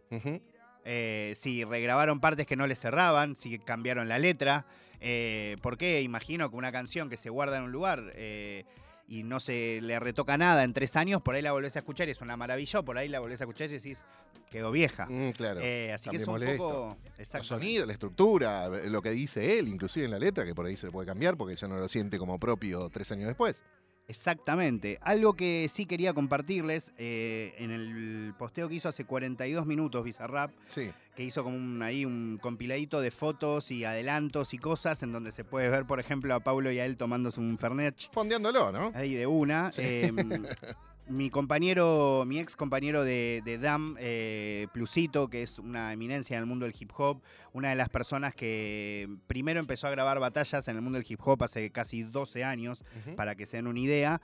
Eh, 0.83 1.33
si 1.35 1.63
regrabaron 1.63 2.19
partes 2.19 2.47
que 2.47 2.55
no 2.55 2.67
les 2.67 2.79
cerraban, 2.79 3.35
si 3.35 3.59
cambiaron 3.59 4.09
la 4.09 4.19
letra. 4.19 4.65
Eh, 5.03 5.57
porque 5.61 6.01
imagino 6.03 6.49
que 6.51 6.55
una 6.55 6.71
canción 6.71 7.09
que 7.09 7.17
se 7.17 7.31
guarda 7.31 7.57
en 7.57 7.63
un 7.63 7.71
lugar 7.71 8.13
eh, 8.13 8.65
y 9.07 9.23
no 9.23 9.39
se 9.39 9.79
le 9.81 9.99
retoca 9.99 10.37
nada 10.37 10.63
en 10.63 10.73
tres 10.73 10.95
años, 10.95 11.23
por 11.23 11.33
ahí 11.33 11.41
la 11.41 11.51
volvés 11.51 11.75
a 11.75 11.79
escuchar 11.79 12.07
y 12.07 12.11
es 12.11 12.21
una 12.21 12.37
maravilla, 12.37 12.83
por 12.83 12.99
ahí 12.99 13.09
la 13.09 13.19
volvés 13.19 13.41
a 13.41 13.45
escuchar 13.45 13.67
y 13.71 13.73
decís, 13.73 14.03
quedó 14.51 14.71
vieja. 14.71 15.07
Mm, 15.09 15.31
claro. 15.31 15.59
Eh, 15.59 15.91
así 15.91 16.11
que 16.11 16.17
es 16.17 16.27
un 16.27 16.39
poco. 16.39 16.97
Los 17.03 17.19
Exactamente. 17.19 17.47
sonidos, 17.47 17.87
la 17.87 17.93
estructura, 17.93 18.67
lo 18.67 19.01
que 19.01 19.09
dice 19.09 19.57
él, 19.57 19.69
inclusive 19.69 20.05
en 20.05 20.11
la 20.11 20.19
letra, 20.19 20.45
que 20.45 20.53
por 20.53 20.67
ahí 20.67 20.77
se 20.77 20.85
le 20.85 20.91
puede 20.91 21.07
cambiar 21.07 21.35
porque 21.35 21.55
ya 21.55 21.67
no 21.67 21.77
lo 21.77 21.89
siente 21.89 22.19
como 22.19 22.39
propio 22.39 22.87
tres 22.89 23.11
años 23.11 23.27
después. 23.27 23.63
Exactamente. 24.11 24.99
Algo 25.01 25.33
que 25.35 25.67
sí 25.69 25.85
quería 25.85 26.13
compartirles 26.13 26.91
eh, 26.97 27.55
en 27.57 27.71
el 27.71 28.33
posteo 28.37 28.67
que 28.67 28.75
hizo 28.75 28.89
hace 28.89 29.05
42 29.05 29.65
minutos 29.65 30.03
Bizarrap, 30.03 30.51
Sí. 30.67 30.91
que 31.15 31.23
hizo 31.23 31.43
como 31.43 31.55
un, 31.55 31.81
ahí 31.81 32.03
un 32.05 32.37
compiladito 32.41 32.99
de 32.99 33.09
fotos 33.09 33.71
y 33.71 33.85
adelantos 33.85 34.53
y 34.53 34.57
cosas 34.57 35.01
en 35.03 35.11
donde 35.13 35.31
se 35.31 35.43
puede 35.45 35.69
ver, 35.69 35.85
por 35.85 35.99
ejemplo, 35.99 36.33
a 36.35 36.41
Paulo 36.41 36.71
y 36.71 36.79
a 36.79 36.85
él 36.85 36.97
tomándose 36.97 37.39
un 37.39 37.57
Fernet 37.57 37.95
Fondeándolo, 38.11 38.71
¿no? 38.71 38.91
ahí 38.93 39.13
de 39.15 39.27
una. 39.27 39.71
Sí. 39.71 39.81
Eh, 39.83 40.11
mi 41.11 41.29
compañero, 41.29 42.23
mi 42.25 42.39
ex 42.39 42.55
compañero 42.55 43.03
de, 43.03 43.41
de 43.45 43.57
DAM, 43.57 43.95
eh, 43.99 44.67
Plusito, 44.73 45.29
que 45.29 45.43
es 45.43 45.59
una 45.59 45.93
eminencia 45.93 46.37
en 46.37 46.41
el 46.41 46.47
mundo 46.47 46.65
del 46.65 46.75
hip 46.77 46.91
hop, 46.97 47.21
una 47.53 47.69
de 47.69 47.75
las 47.75 47.89
personas 47.89 48.33
que 48.33 49.07
primero 49.27 49.59
empezó 49.59 49.87
a 49.87 49.91
grabar 49.91 50.19
batallas 50.19 50.67
en 50.67 50.75
el 50.75 50.81
mundo 50.81 50.97
del 50.97 51.05
hip 51.07 51.19
hop 51.23 51.43
hace 51.43 51.71
casi 51.71 52.03
12 52.03 52.43
años, 52.43 52.83
para 53.15 53.35
que 53.35 53.45
se 53.45 53.57
den 53.57 53.67
una 53.67 53.79
idea. 53.79 54.21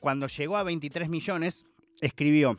Cuando 0.00 0.26
llegó 0.26 0.56
a 0.56 0.64
23 0.64 1.08
millones, 1.08 1.66
escribió 2.00 2.58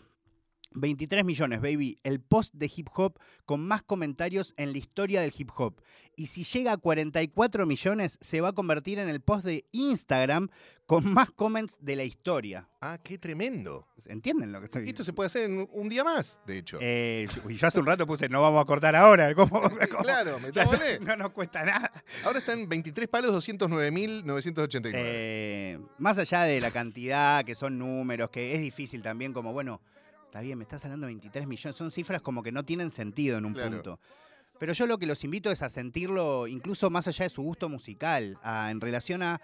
23 0.75 1.25
millones, 1.25 1.62
baby, 1.62 1.98
el 2.03 2.20
post 2.20 2.53
de 2.53 2.72
hip 2.74 2.88
hop 2.96 3.17
con 3.46 3.65
más 3.65 3.82
comentarios 3.82 4.53
en 4.58 4.72
la 4.72 4.77
historia 4.77 5.22
del 5.22 5.34
hip 5.36 5.50
hop. 5.58 5.82
Y 6.17 6.27
si 6.27 6.44
llega 6.44 6.74
a 6.74 6.77
44 6.77 7.65
millones, 7.65 8.17
se 8.22 8.39
va 8.39 8.50
a 8.50 8.53
convertir 8.53 9.00
en 9.00 9.10
el 9.10 9.20
post 9.20 9.46
de 9.46 9.65
Instagram 9.72 10.50
con 10.86 11.12
más 11.12 11.32
comments 11.32 11.77
de 11.82 11.96
la 11.96 12.03
historia. 12.03 12.70
Ah, 12.79 13.00
qué 13.03 13.17
tremendo. 13.17 13.88
¿Entienden 14.05 14.51
lo 14.51 14.60
que 14.60 14.65
estoy 14.65 14.88
Esto 14.88 15.03
se 15.03 15.13
puede 15.13 15.27
hacer 15.27 15.50
en 15.50 15.67
un 15.72 15.89
día 15.89 16.03
más, 16.03 16.39
de 16.46 16.60
hecho. 16.60 16.77
Eh, 16.79 17.27
yo- 17.34 17.67
hace 17.67 17.79
un 17.79 17.86
rato 17.86 18.05
puse, 18.05 18.29
no 18.29 18.41
vamos 18.41 18.62
a 18.62 18.65
cortar 18.65 18.96
ahora. 18.96 19.34
¿Cómo? 19.36 19.62
cómo? 19.91 20.03
claro, 20.03 20.39
metámosle. 20.39 21.00
no, 21.00 21.08
no 21.08 21.15
nos 21.17 21.32
cuesta 21.32 21.65
nada. 21.65 21.91
Ahora 22.24 22.39
están 22.39 22.70
23 22.70 23.10
palos, 23.10 23.32
209.989. 23.48 24.91
Eh, 24.94 25.79
más 25.98 26.17
allá 26.20 26.44
de 26.44 26.62
la 26.62 26.72
cantidad, 26.72 27.44
que 27.44 27.55
son 27.55 27.77
números, 27.79 28.29
que 28.29 28.53
es 28.53 28.62
difícil 28.62 29.01
también, 29.01 29.34
como 29.34 29.53
bueno, 29.53 29.82
está 30.36 30.44
bien, 30.44 30.58
me 30.58 30.63
estás 30.65 30.84
hablando 30.84 31.08
de 31.08 31.13
23 31.13 31.48
millones, 31.48 31.77
son 31.77 31.92
cifras 31.92 32.22
como 32.22 32.44
que 32.44 32.51
no 32.51 32.65
tienen 32.65 32.92
sentido 32.92 33.38
en 33.38 33.46
un 33.46 33.54
Claro. 33.54 33.72
punto. 33.72 34.00
Pero 34.60 34.74
yo 34.74 34.86
lo 34.86 34.98
que 34.98 35.06
los 35.06 35.24
invito 35.24 35.50
es 35.50 35.62
a 35.62 35.70
sentirlo, 35.70 36.46
incluso 36.48 36.89
más 36.89 37.08
allá 37.08 37.24
de 37.24 37.30
su 37.30 37.42
gusto 37.42 37.70
musical, 37.70 38.38
a- 38.44 38.70
en 38.70 38.82
relación 38.82 39.24
a, 39.24 39.39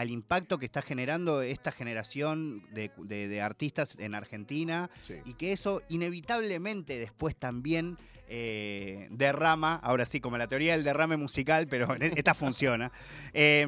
al 0.00 0.08
impacto 0.10 0.58
que 0.58 0.64
está 0.64 0.80
generando 0.80 1.42
esta 1.42 1.72
generación 1.72 2.64
de, 2.72 2.90
de- 2.96 3.28
de 3.28 3.40
artistas 3.42 3.96
en 3.98 4.14
Argentina 4.14 4.88
Sí. 5.02 5.14
y 5.26 5.34
que 5.34 5.52
eso 5.52 5.82
inevitablemente 5.90 6.98
después 6.98 7.36
también 7.36 7.98
eh, 8.32 9.08
derrama, 9.10 9.74
ahora 9.82 10.06
sí, 10.06 10.20
como 10.20 10.38
la 10.38 10.46
teoría 10.46 10.72
del 10.74 10.84
derrame 10.84 11.16
musical, 11.16 11.66
pero 11.68 11.94
en- 11.96 12.16
esta 12.16 12.32
funciona. 12.34 12.90
Eh, 13.34 13.62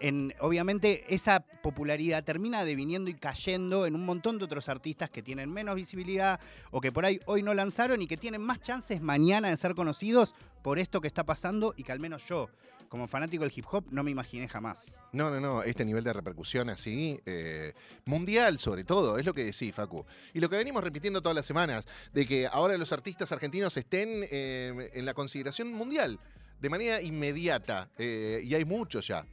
en- 0.00 0.34
obviamente 0.40 1.04
esa 1.14 1.40
popularidad 1.40 2.22
termina 2.22 2.64
deviniendo 2.64 3.10
y 3.10 3.14
cayendo 3.14 3.86
en 3.86 3.94
un 3.94 4.04
montón 4.04 4.38
de 4.38 4.44
otros 4.44 4.68
artistas 4.68 5.10
que 5.10 5.22
tienen 5.22 5.50
menos 5.52 5.74
visibilidad 5.74 6.38
o 6.70 6.80
que 6.80 6.92
por 6.92 7.04
ahí 7.06 7.20
hoy 7.26 7.42
no 7.42 7.52
lanzaron 7.54 8.00
y 8.02 8.06
que 8.06 8.16
tienen 8.16 8.40
más 8.42 8.60
chances 8.60 9.00
mañana 9.02 9.48
de 9.50 9.56
ser 9.56 9.74
conocidos 9.74 10.34
por 10.62 10.78
esto 10.78 11.00
que 11.00 11.08
está 11.08 11.24
pasando 11.24 11.74
y 11.76 11.82
que 11.82 11.92
al 11.92 12.00
menos 12.00 12.24
yo, 12.28 12.48
como 12.88 13.08
fanático 13.08 13.44
del 13.44 13.52
hip 13.54 13.66
hop, 13.70 13.86
no 13.90 14.02
me 14.02 14.10
imaginé 14.10 14.48
jamás. 14.48 14.98
No, 15.12 15.30
no, 15.30 15.40
no, 15.40 15.62
este 15.62 15.84
nivel 15.84 16.04
de 16.04 16.12
repercusión 16.12 16.70
así, 16.70 17.20
eh, 17.26 17.72
mundial 18.04 18.58
sobre 18.58 18.84
todo, 18.84 19.18
es 19.18 19.26
lo 19.26 19.34
que 19.34 19.44
decís, 19.44 19.74
Facu. 19.74 20.04
Y 20.34 20.40
lo 20.40 20.48
que 20.48 20.56
venimos 20.56 20.82
repitiendo 20.82 21.22
todas 21.22 21.36
las 21.36 21.46
semanas, 21.46 21.84
de 22.12 22.26
que 22.26 22.46
ahora 22.46 22.76
los 22.78 22.92
artistas 22.92 23.32
argentinos 23.32 23.76
estén 23.76 24.26
eh, 24.30 24.90
en 24.94 25.04
la 25.04 25.14
consideración 25.14 25.72
mundial, 25.72 26.18
de 26.60 26.70
manera 26.70 27.02
inmediata, 27.02 27.90
eh, 27.98 28.40
y 28.44 28.54
hay 28.54 28.64
muchos 28.64 29.06
ya, 29.06 29.26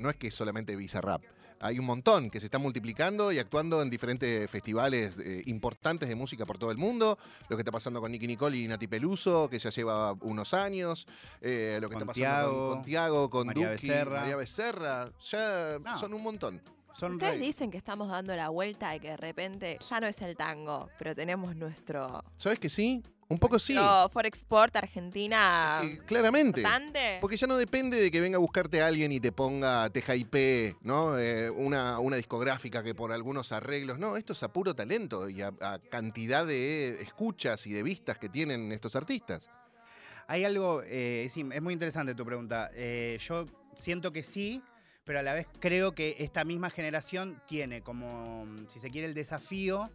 no 0.00 0.10
es 0.10 0.16
que 0.16 0.30
solamente 0.30 0.74
Bizarrap. 0.74 1.22
Hay 1.62 1.78
un 1.78 1.84
montón 1.84 2.30
que 2.30 2.40
se 2.40 2.46
están 2.46 2.62
multiplicando 2.62 3.30
y 3.32 3.38
actuando 3.38 3.82
en 3.82 3.90
diferentes 3.90 4.50
festivales 4.50 5.18
eh, 5.18 5.42
importantes 5.46 6.08
de 6.08 6.14
música 6.14 6.46
por 6.46 6.56
todo 6.58 6.70
el 6.70 6.78
mundo. 6.78 7.18
Lo 7.48 7.56
que 7.56 7.60
está 7.60 7.70
pasando 7.70 8.00
con 8.00 8.10
Nicky 8.10 8.26
Nicole 8.26 8.56
y 8.56 8.66
Nati 8.66 8.86
Peluso, 8.86 9.48
que 9.50 9.58
ya 9.58 9.68
lleva 9.70 10.12
unos 10.22 10.54
años. 10.54 11.06
eh, 11.42 11.78
lo 11.82 11.88
que 11.88 11.94
Con 11.96 12.02
está 12.02 12.06
pasando 12.06 12.50
Tiago, 12.50 12.68
con, 12.70 12.82
Tiago, 12.82 13.30
con 13.30 13.46
María 13.48 13.72
Duki, 13.72 13.88
Becerra. 13.88 14.20
María 14.20 14.36
Becerra. 14.36 15.12
Ya 15.20 15.78
No. 15.78 15.98
son 15.98 16.14
un 16.14 16.22
montón. 16.22 16.62
Son 16.94 17.12
Ustedes 17.12 17.38
dicen 17.38 17.70
que 17.70 17.78
estamos 17.78 18.08
dando 18.08 18.34
la 18.34 18.48
vuelta 18.48 18.96
y 18.96 19.00
que 19.00 19.08
de 19.10 19.16
repente 19.16 19.78
ya 19.88 20.00
no 20.00 20.06
es 20.08 20.20
el 20.22 20.36
tango, 20.36 20.88
pero 20.98 21.14
tenemos 21.14 21.54
nuestro, 21.54 22.24
¿Sabes 22.36 22.58
que 22.58 22.68
sí? 22.68 23.02
Un 23.30 23.38
poco 23.38 23.58
sí. 23.60 23.74
nuestro 23.74 24.08
Forexport 24.10 24.74
Argentina 24.76 25.80
Eh, 25.84 26.00
claramente. 26.04 26.60
importante. 26.60 27.18
Porque 27.20 27.36
ya 27.36 27.46
no 27.46 27.56
depende 27.56 28.00
de 28.00 28.10
que 28.10 28.20
venga 28.20 28.36
a 28.36 28.40
buscarte 28.40 28.82
a 28.82 28.88
alguien 28.88 29.12
y 29.12 29.20
te 29.20 29.30
ponga 29.30 29.88
Teja 29.90 30.16
IP, 30.16 30.76
¿no? 30.82 31.16
Eh, 31.16 31.48
una, 31.48 32.00
una 32.00 32.16
discográfica 32.16 32.82
que 32.82 32.92
por 32.94 33.12
algunos 33.12 33.52
arreglos. 33.52 33.98
No, 34.00 34.16
esto 34.16 34.32
es 34.32 34.42
a 34.42 34.52
puro 34.52 34.74
talento 34.74 35.28
y 35.28 35.42
a, 35.42 35.52
a 35.60 35.78
cantidad 35.78 36.44
de 36.44 37.00
escuchas 37.02 37.66
y 37.68 37.72
de 37.72 37.84
vistas 37.84 38.18
que 38.18 38.28
tienen 38.28 38.72
estos 38.72 38.96
artistas. 38.96 39.48
Hay 40.26 40.44
algo, 40.44 40.82
eh, 40.84 41.28
sí, 41.30 41.44
es 41.52 41.62
muy 41.62 41.72
interesante 41.72 42.14
tu 42.16 42.24
pregunta. 42.24 42.70
Eh, 42.74 43.16
yo 43.20 43.46
siento 43.76 44.12
que 44.12 44.22
sí, 44.24 44.60
pero 45.04 45.20
a 45.20 45.22
la 45.22 45.34
vez 45.34 45.46
creo 45.60 45.94
que 45.94 46.16
esta 46.18 46.44
misma 46.44 46.68
generación 46.70 47.40
tiene 47.46 47.82
como, 47.82 48.44
si 48.66 48.80
se 48.80 48.90
quiere, 48.90 49.06
el 49.06 49.14
desafío 49.14 49.88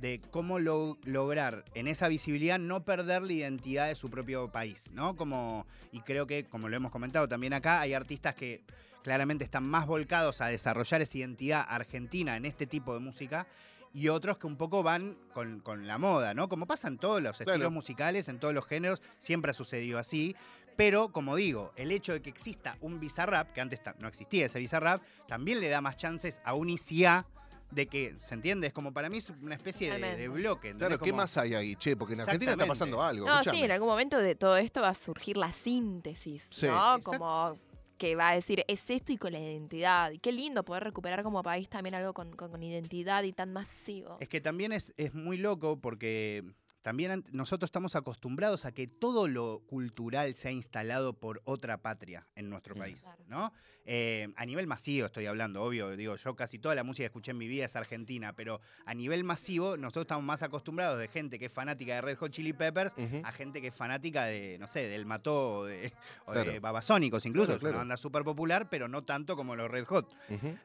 de 0.00 0.20
cómo 0.30 0.58
lo- 0.58 0.96
lograr 1.04 1.64
en 1.74 1.88
esa 1.88 2.08
visibilidad 2.08 2.58
no 2.58 2.84
perder 2.84 3.22
la 3.22 3.32
identidad 3.32 3.88
de 3.88 3.94
su 3.94 4.10
propio 4.10 4.50
país, 4.50 4.90
¿no? 4.92 5.16
Como, 5.16 5.66
y 5.92 6.00
creo 6.00 6.26
que, 6.26 6.44
como 6.44 6.68
lo 6.68 6.76
hemos 6.76 6.92
comentado 6.92 7.28
también 7.28 7.52
acá, 7.52 7.80
hay 7.80 7.94
artistas 7.94 8.34
que 8.34 8.62
claramente 9.02 9.44
están 9.44 9.64
más 9.64 9.86
volcados 9.86 10.40
a 10.40 10.46
desarrollar 10.48 11.00
esa 11.02 11.18
identidad 11.18 11.64
argentina 11.68 12.36
en 12.36 12.44
este 12.44 12.66
tipo 12.66 12.94
de 12.94 13.00
música 13.00 13.46
y 13.94 14.08
otros 14.08 14.38
que 14.38 14.46
un 14.46 14.56
poco 14.56 14.82
van 14.82 15.16
con, 15.32 15.60
con 15.60 15.86
la 15.86 15.98
moda, 15.98 16.34
¿no? 16.34 16.48
Como 16.48 16.66
pasa 16.66 16.88
en 16.88 16.98
todos 16.98 17.22
los 17.22 17.36
Claro. 17.38 17.52
estilos 17.52 17.72
musicales, 17.72 18.28
en 18.28 18.38
todos 18.38 18.54
los 18.54 18.66
géneros, 18.66 19.00
siempre 19.18 19.50
ha 19.50 19.54
sucedido 19.54 19.98
así. 19.98 20.36
Pero, 20.76 21.08
como 21.10 21.34
digo, 21.34 21.72
el 21.74 21.90
hecho 21.90 22.12
de 22.12 22.22
que 22.22 22.30
exista 22.30 22.76
un 22.82 23.00
Bizarrap, 23.00 23.52
que 23.52 23.60
antes 23.60 23.80
no 23.98 24.06
existía 24.06 24.46
ese 24.46 24.60
Bizarrap, 24.60 25.02
también 25.26 25.58
le 25.58 25.68
da 25.70 25.80
más 25.80 25.96
chances 25.96 26.40
a 26.44 26.54
un 26.54 26.68
ICA 26.70 27.26
de 27.70 27.86
que, 27.86 28.14
¿se 28.18 28.34
entiende? 28.34 28.66
Es 28.68 28.72
como 28.72 28.92
para 28.92 29.08
mí 29.10 29.18
es 29.18 29.30
una 29.42 29.54
especie 29.54 29.92
de, 29.98 30.28
bloque. 30.28 30.68
¿entendés? 30.70 30.88
Claro, 30.88 30.98
¿qué 31.04 31.10
Como- 31.10 31.22
más 31.22 31.36
hay 31.36 31.54
ahí, 31.54 31.76
che? 31.76 31.96
Porque 31.96 32.14
en 32.14 32.20
Argentina 32.20 32.52
está 32.52 32.66
pasando 32.66 33.02
algo. 33.02 33.26
No, 33.26 33.42
sí, 33.42 33.62
en 33.62 33.70
algún 33.70 33.88
momento 33.88 34.18
de 34.18 34.34
todo 34.34 34.56
esto 34.56 34.80
va 34.80 34.88
a 34.88 34.94
surgir 34.94 35.36
la 35.36 35.52
síntesis, 35.52 36.46
Sí. 36.50 36.66
¿no? 36.66 36.96
Exacto. 36.96 37.10
Como 37.18 37.58
que 37.98 38.14
va 38.14 38.30
a 38.30 38.34
decir, 38.34 38.64
es 38.68 38.88
esto 38.90 39.12
y 39.12 39.16
con 39.18 39.32
la 39.32 39.40
identidad. 39.40 40.12
Y 40.12 40.18
qué 40.20 40.30
lindo 40.32 40.64
poder 40.64 40.84
recuperar 40.84 41.22
como 41.24 41.42
país 41.42 41.68
también 41.68 41.94
algo 41.96 42.14
con, 42.14 42.30
con- 42.36 42.50
con 42.50 42.62
identidad 42.62 43.24
y 43.24 43.32
tan 43.32 43.52
masivo. 43.52 44.16
Es 44.20 44.28
que 44.28 44.40
también 44.40 44.72
es, 44.72 44.94
es 44.96 45.14
muy 45.14 45.36
loco 45.36 45.80
porque 45.80 46.44
también 46.88 47.22
nosotros 47.32 47.68
estamos 47.68 47.94
acostumbrados 47.96 48.64
a 48.64 48.72
que 48.72 48.86
todo 48.86 49.28
lo 49.28 49.60
cultural 49.66 50.34
sea 50.34 50.50
instalado 50.52 51.12
por 51.12 51.42
otra 51.44 51.82
patria 51.82 52.26
en 52.34 52.48
nuestro 52.48 52.74
Mm. 52.74 52.78
país, 52.78 53.02
Claro. 53.02 53.24
¿no? 53.28 53.52
Eh, 53.90 54.28
a 54.36 54.44
nivel 54.44 54.66
masivo 54.66 55.06
estoy 55.06 55.24
hablando, 55.26 55.62
obvio, 55.62 55.96
digo, 55.96 56.16
yo 56.16 56.36
casi 56.36 56.58
toda 56.58 56.74
la 56.74 56.84
música 56.84 57.04
que 57.04 57.06
escuché 57.06 57.30
en 57.30 57.38
mi 57.38 57.46
vida 57.48 57.64
es 57.64 57.74
argentina, 57.76 58.34
pero 58.34 58.60
a 58.84 58.92
nivel 58.94 59.24
masivo 59.24 59.76
nosotros 59.78 60.02
estamos 60.04 60.24
más 60.24 60.42
acostumbrados 60.42 60.98
de 60.98 61.08
gente 61.08 61.38
que 61.38 61.46
es 61.46 61.52
fanática 61.52 61.94
de 61.94 62.00
Red 62.02 62.16
Hot 62.18 62.30
Chili 62.30 62.52
Peppers 62.52 62.94
a 63.22 63.32
gente 63.32 63.60
que 63.62 63.68
es 63.68 63.74
fanática 63.74 64.24
de, 64.26 64.58
no 64.58 64.66
sé, 64.66 64.88
del 64.88 65.04
Mató 65.06 65.60
o 65.60 65.64
de, 65.66 65.92
o 66.26 66.32
Claro. 66.32 66.52
de 66.52 66.60
Babasónicos 66.60 67.24
incluso, 67.26 67.46
Claro, 67.52 67.66
es 67.66 67.70
una 67.70 67.78
banda 67.78 67.96
súper 67.98 68.24
popular, 68.24 68.68
pero 68.70 68.88
no 68.88 69.04
tanto 69.04 69.36
como 69.36 69.56
los 69.56 69.70
Red 69.70 69.84
Hot. 69.86 70.14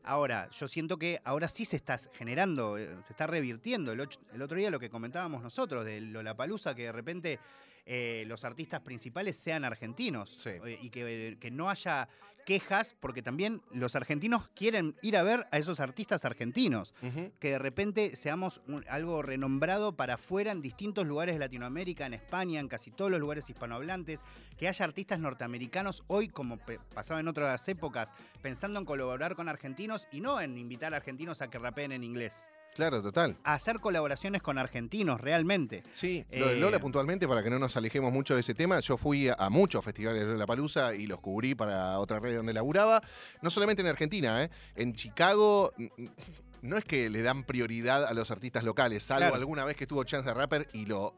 Ahora, 0.04 0.50
yo 0.52 0.68
siento 0.68 0.98
que 0.98 1.22
ahora 1.24 1.48
sí 1.50 1.64
se 1.66 1.76
está 1.78 1.98
generando, 2.14 2.78
eh, 2.78 2.94
se 3.06 3.14
está 3.14 3.26
revirtiendo. 3.28 3.92
El, 3.94 4.02
otro 4.42 4.58
día 4.58 4.70
lo 4.70 4.80
que 4.82 4.90
comentábamos 4.90 5.42
nosotros 5.42 5.86
de 5.86 6.02
Lollapalooza, 6.14 6.74
que 6.76 6.84
de 6.84 6.92
repente 6.92 7.40
eh, 7.86 8.24
los 8.28 8.46
artistas 8.46 8.80
principales 8.82 9.36
sean 9.36 9.66
argentinos 9.66 10.30
Sí. 10.38 10.52
eh, 10.66 10.80
y 10.82 10.90
que, 10.90 11.38
que 11.40 11.52
no 11.52 11.70
haya 11.70 12.08
quejas, 12.46 12.94
porque 13.00 13.22
también 13.22 13.62
los 13.72 13.96
argentinos 13.96 14.50
quieren 14.50 14.96
ir 15.02 15.16
a 15.16 15.24
ver 15.24 15.48
a 15.52 15.58
esos 15.58 15.80
artistas 15.80 16.26
argentinos. 16.26 16.94
Que 17.40 17.52
de 17.52 17.60
repente 17.60 18.18
seamos 18.18 18.62
un- 18.68 18.84
algo 18.90 19.22
renombrado 19.22 19.96
para 19.96 20.16
afuera 20.16 20.52
en 20.52 20.62
distintos 20.62 21.06
lugares 21.08 21.36
de 21.36 21.40
Latinoamérica, 21.40 22.06
en 22.06 22.14
España, 22.14 22.60
en 22.60 22.68
casi 22.68 22.92
todos 22.92 23.10
los 23.12 23.22
lugares 23.22 23.50
hispanohablantes, 23.50 24.24
que 24.58 24.68
haya 24.68 24.84
artistas 24.84 25.20
norteamericanos 25.20 26.04
hoy, 26.08 26.28
como 26.28 26.58
pasaba 26.94 27.22
en 27.22 27.30
otras 27.30 27.66
épocas, 27.70 28.14
pensando 28.42 28.78
en 28.78 28.86
colaborar 28.86 29.36
con 29.36 29.48
argentinos 29.48 30.08
y 30.12 30.20
no 30.20 30.42
en 30.42 30.58
invitar 30.58 30.94
a 30.94 30.98
argentinos 30.98 31.42
a 31.42 31.50
que 31.50 31.60
rapeen 31.60 31.94
en 31.94 32.04
inglés. 32.04 32.46
Claro, 32.76 33.02
total. 33.02 33.38
a 33.44 33.54
hacer 33.54 33.80
colaboraciones 33.80 34.42
con 34.42 34.58
argentinos 34.58 35.22
realmente. 35.22 35.84
Sí, 35.94 36.26
lo 36.32 36.48
de 36.48 36.54
Eh, 36.54 36.60
Lola 36.60 36.80
puntualmente, 36.80 37.28
para 37.28 37.44
que 37.44 37.50
no 37.50 37.60
nos 37.60 37.76
alejemos 37.78 38.12
mucho 38.12 38.34
de 38.36 38.42
ese 38.42 38.54
tema, 38.54 38.80
yo 38.80 38.98
fui 38.98 39.30
a, 39.30 39.34
a 39.36 39.50
muchos 39.50 39.84
festivales 39.86 40.26
de 40.26 40.36
La 40.38 40.46
Palusa 40.48 40.96
y 40.96 41.06
los 41.08 41.20
cubrí 41.20 41.54
para 41.56 42.00
otra 42.00 42.20
red 42.20 42.36
donde 42.36 42.54
laburaba, 42.54 43.02
no 43.42 43.50
solamente 43.50 43.82
en 43.82 43.88
Argentina, 43.90 44.44
¿eh? 44.44 44.50
en 44.76 44.94
Chicago. 44.94 45.72
No 46.62 46.78
es 46.78 46.86
que 46.86 47.10
le 47.10 47.22
dan 47.22 47.44
prioridad 47.44 48.06
a 48.06 48.14
los 48.14 48.32
artistas 48.32 48.64
locales, 48.64 49.04
salvo 49.04 49.20
Claro. 49.24 49.36
alguna 49.36 49.66
vez 49.66 49.76
que 49.76 49.84
estuvo 49.84 50.04
Chance 50.06 50.28
the 50.28 50.34
Rapper 50.34 50.68
y 50.74 50.86
lo 50.86 51.14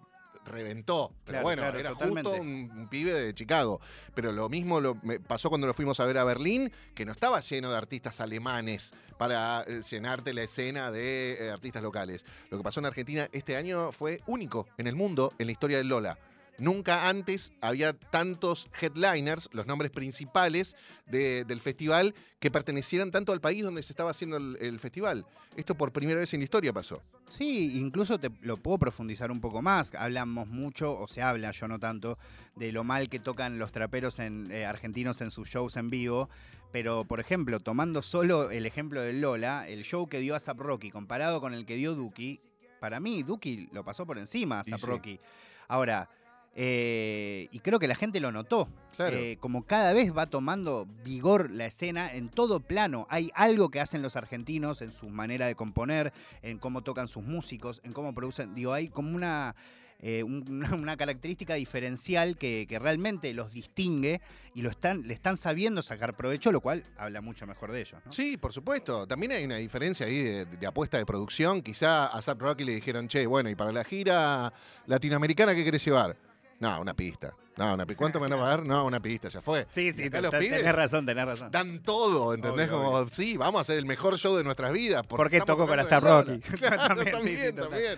reventó. 0.45 1.11
Pero 1.25 1.33
Claro, 1.33 1.43
bueno, 1.43 1.61
claro, 1.63 1.79
era 1.79 1.89
totalmente. 1.89 2.29
justo 2.29 2.41
un, 2.41 2.71
un 2.75 2.87
pibe 2.89 3.11
de 3.13 3.33
Chicago. 3.33 3.81
Pero 4.13 4.31
lo 4.31 4.47
mismo 4.49 4.79
lo, 4.79 4.95
me 5.03 5.19
pasó 5.19 5.49
cuando 5.49 5.67
lo 5.67 5.73
fuimos 5.73 5.99
a 5.99 6.05
ver 6.05 6.17
a 6.17 6.23
Berlín, 6.23 6.71
que 6.93 7.05
no 7.05 7.11
estaba 7.11 7.41
lleno 7.41 7.69
de 7.71 7.77
artistas 7.77 8.21
alemanes 8.21 8.93
para 9.17 9.63
eh, 9.67 9.81
llenarte 9.89 10.33
la 10.33 10.43
escena 10.43 10.91
de 10.91 11.47
eh, 11.47 11.51
artistas 11.51 11.81
locales. 11.83 12.25
Lo 12.49 12.57
que 12.57 12.63
pasó 12.63 12.79
en 12.79 12.85
Argentina 12.85 13.27
este 13.31 13.55
año 13.57 13.91
fue 13.91 14.21
único 14.27 14.67
en 14.77 14.87
el 14.87 14.95
mundo 14.95 15.33
en 15.37 15.47
la 15.47 15.51
historia 15.51 15.77
del 15.77 15.87
Lola. 15.87 16.17
Nunca 16.57 17.09
antes 17.09 17.51
había 17.61 17.93
tantos 17.93 18.69
headliners, 18.81 19.49
los 19.51 19.67
nombres 19.67 19.91
principales 19.91 20.75
de- 21.05 21.43
del 21.45 21.59
festival, 21.59 22.13
que 22.39 22.49
pertenecieran 22.51 23.11
tanto 23.11 23.33
al 23.33 23.41
país 23.41 23.63
donde 23.63 23.83
se 23.83 23.91
estaba 23.93 24.11
haciendo 24.11 24.37
el, 24.37 24.57
el 24.61 24.79
festival. 24.79 25.25
Esto 25.57 25.75
por 25.75 25.91
primera 25.91 26.19
vez 26.19 26.33
en 26.33 26.39
la 26.39 26.45
historia 26.45 26.71
pasó. 26.73 27.01
Sí, 27.27 27.79
incluso 27.79 28.19
te 28.19 28.29
lo 28.41 28.57
puedo 28.57 28.77
profundizar 28.77 29.31
un 29.31 29.41
poco 29.41 29.61
más. 29.61 29.93
Hablamos 29.95 30.47
mucho, 30.47 30.97
o 30.97 31.07
se 31.07 31.21
habla, 31.21 31.51
yo 31.51 31.67
no 31.67 31.79
tanto, 31.79 32.17
de 32.55 32.71
lo 32.71 32.83
mal 32.83 33.09
que 33.09 33.19
tocan 33.19 33.57
los 33.59 33.71
traperos 33.71 34.19
en, 34.19 34.49
eh, 34.51 34.65
argentinos 34.65 35.21
en 35.21 35.31
sus 35.31 35.49
shows 35.49 35.75
en 35.77 35.89
vivo. 35.89 36.29
Pero, 36.71 37.05
por 37.05 37.19
ejemplo, 37.21 37.59
tomando 37.61 38.01
solo 38.01 38.51
el 38.51 38.65
ejemplo 38.65 39.01
del 39.01 39.21
Lola, 39.21 39.67
el 39.67 39.83
show 39.83 40.07
que 40.07 40.19
dio 40.19 40.35
ASAP 40.35 40.59
Rocky 40.59 40.91
comparado 40.91 41.39
con 41.41 41.53
el 41.53 41.65
que 41.65 41.75
dio 41.77 41.95
Duki, 41.95 42.41
para 42.81 42.99
mí 42.99 43.23
Duki 43.23 43.69
lo 43.71 43.83
pasó 43.85 44.05
por 44.05 44.17
encima 44.17 44.59
a 44.59 44.63
sí. 44.65 44.71
Rocky. 44.83 45.19
Ahora, 45.69 46.09
eh, 46.55 47.47
y 47.51 47.59
creo 47.59 47.79
que 47.79 47.87
la 47.87 47.95
gente 47.95 48.19
lo 48.19 48.31
notó. 48.31 48.67
Claro. 48.95 49.17
Eh, 49.17 49.37
como 49.41 49.65
cada 49.65 49.91
vez 49.91 50.15
va 50.17 50.25
tomando 50.27 50.87
vigor 51.03 51.51
la 51.51 51.65
escena 51.65 52.13
en 52.13 52.29
todo 52.29 52.61
plano. 52.61 53.05
Hay 53.09 53.29
algo 53.35 53.69
que 53.69 53.81
hacen 53.81 54.01
los 54.01 54.15
argentinos 54.15 54.81
en 54.81 54.93
su 54.93 55.09
manera 55.09 55.47
de 55.47 55.55
componer, 55.55 56.13
en 56.41 56.57
cómo 56.59 56.81
tocan 56.81 57.09
sus 57.09 57.23
músicos, 57.23 57.81
en 57.83 57.91
cómo 57.91 58.15
producen. 58.15 58.55
Digo, 58.55 58.71
hay 58.71 58.87
como 58.87 59.13
una, 59.13 59.53
eh, 59.99 60.23
un- 60.23 60.45
una, 60.49 60.73
una 60.75 60.95
característica 60.95 61.55
diferencial 61.55 62.37
que, 62.37 62.65
que 62.69 62.79
realmente 62.79 63.33
los 63.33 63.51
distingue 63.51 64.21
y 64.53 64.61
lo 64.61 64.69
están, 64.69 65.05
le 65.05 65.13
están 65.13 65.35
sabiendo 65.35 65.81
sacar 65.81 66.15
provecho, 66.15 66.53
lo 66.53 66.61
cual 66.61 66.85
habla 66.97 67.19
mucho 67.19 67.45
mejor 67.45 67.73
de 67.73 67.81
ellos. 67.81 67.99
¿no? 68.05 68.13
Sí, 68.13 68.37
por 68.37 68.53
supuesto. 68.53 69.05
También 69.05 69.33
hay 69.33 69.43
una 69.43 69.57
diferencia 69.57 70.05
ahí 70.05 70.23
de, 70.23 70.45
de 70.45 70.67
apuesta 70.67 70.97
de 70.97 71.05
producción. 71.05 71.61
Quizá 71.61 72.05
a 72.07 72.21
Zap 72.21 72.41
Rocky 72.41 72.63
le 72.63 72.75
dijeron, 72.75 73.09
che, 73.09 73.25
bueno, 73.27 73.49
y 73.49 73.55
para 73.55 73.73
la 73.73 73.83
gira 73.83 74.53
latinoamericana, 74.85 75.53
¿qué 75.53 75.65
querés 75.65 75.83
llevar? 75.83 76.15
No, 76.59 76.79
una 76.81 76.93
pista. 76.93 77.33
No, 77.57 77.73
una 77.73 77.85
pi- 77.85 77.95
¿Cuánto 77.95 78.19
me 78.19 78.27
van 78.27 78.39
a 78.39 78.41
pagar? 78.41 78.65
No, 78.65 78.85
una 78.85 79.01
pista, 79.01 79.29
ya 79.29 79.41
fue. 79.41 79.65
Sí, 79.69 79.91
sí, 79.93 80.03
acá 80.05 80.21
los 80.21 80.31
pibes 80.31 80.57
tenés 80.59 80.75
razón, 80.75 81.05
tenés 81.05 81.25
razón. 81.25 81.51
Dan 81.51 81.81
todo, 81.83 82.33
¿entendés? 82.33 82.67
Obvio, 82.69 82.77
Como, 82.77 82.89
obvio. 82.97 83.09
sí, 83.13 83.37
vamos 83.37 83.59
a 83.59 83.61
hacer 83.61 83.77
el 83.77 83.85
mejor 83.85 84.17
show 84.17 84.35
de 84.35 84.43
nuestras 84.43 84.71
vidas. 84.73 85.03
Porque 85.07 85.39
toco 85.41 85.65
con 85.67 85.79
el 85.79 85.87
Rocky. 85.89 86.39
Claro, 86.57 86.95
También, 86.95 87.11
también, 87.11 87.49
sí, 87.51 87.53
también. 87.53 87.97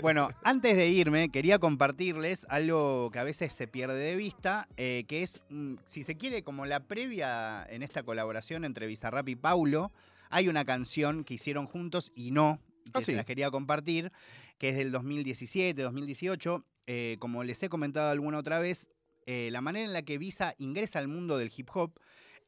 Bueno, 0.00 0.30
antes 0.42 0.76
de 0.76 0.88
irme, 0.88 1.28
quería 1.30 1.58
compartirles 1.58 2.46
algo 2.48 3.10
que 3.12 3.18
a 3.18 3.24
veces 3.24 3.52
se 3.52 3.68
pierde 3.68 3.94
de 3.98 4.16
vista, 4.16 4.66
eh, 4.76 5.04
que 5.06 5.22
es, 5.22 5.40
mm, 5.50 5.74
si 5.86 6.02
se 6.02 6.16
quiere, 6.16 6.42
como 6.42 6.64
la 6.66 6.80
previa 6.80 7.64
en 7.68 7.82
esta 7.82 8.02
colaboración 8.02 8.64
entre 8.64 8.86
Bizarrap 8.86 9.28
y 9.28 9.36
Paulo. 9.36 9.92
Hay 10.30 10.48
una 10.48 10.64
canción 10.64 11.24
que 11.24 11.34
hicieron 11.34 11.66
juntos 11.66 12.10
y 12.14 12.30
no, 12.30 12.58
y 12.84 12.90
que 12.90 12.98
Ah, 12.98 13.02
se 13.02 13.12
sí. 13.12 13.14
las 13.14 13.26
quería 13.26 13.50
compartir, 13.50 14.10
que 14.58 14.70
es 14.70 14.76
del 14.76 14.90
2017, 14.92 15.80
2018. 15.82 16.64
Eh, 16.86 17.16
como 17.20 17.44
les 17.44 17.62
he 17.62 17.68
comentado 17.68 18.10
alguna 18.10 18.38
otra 18.38 18.58
vez, 18.58 18.88
eh, 19.26 19.48
la 19.52 19.60
manera 19.60 19.86
en 19.86 19.92
la 19.92 20.02
que 20.02 20.18
Visa 20.18 20.54
ingresa 20.58 20.98
al 20.98 21.08
mundo 21.08 21.38
del 21.38 21.52
hip 21.56 21.68
hop 21.74 21.92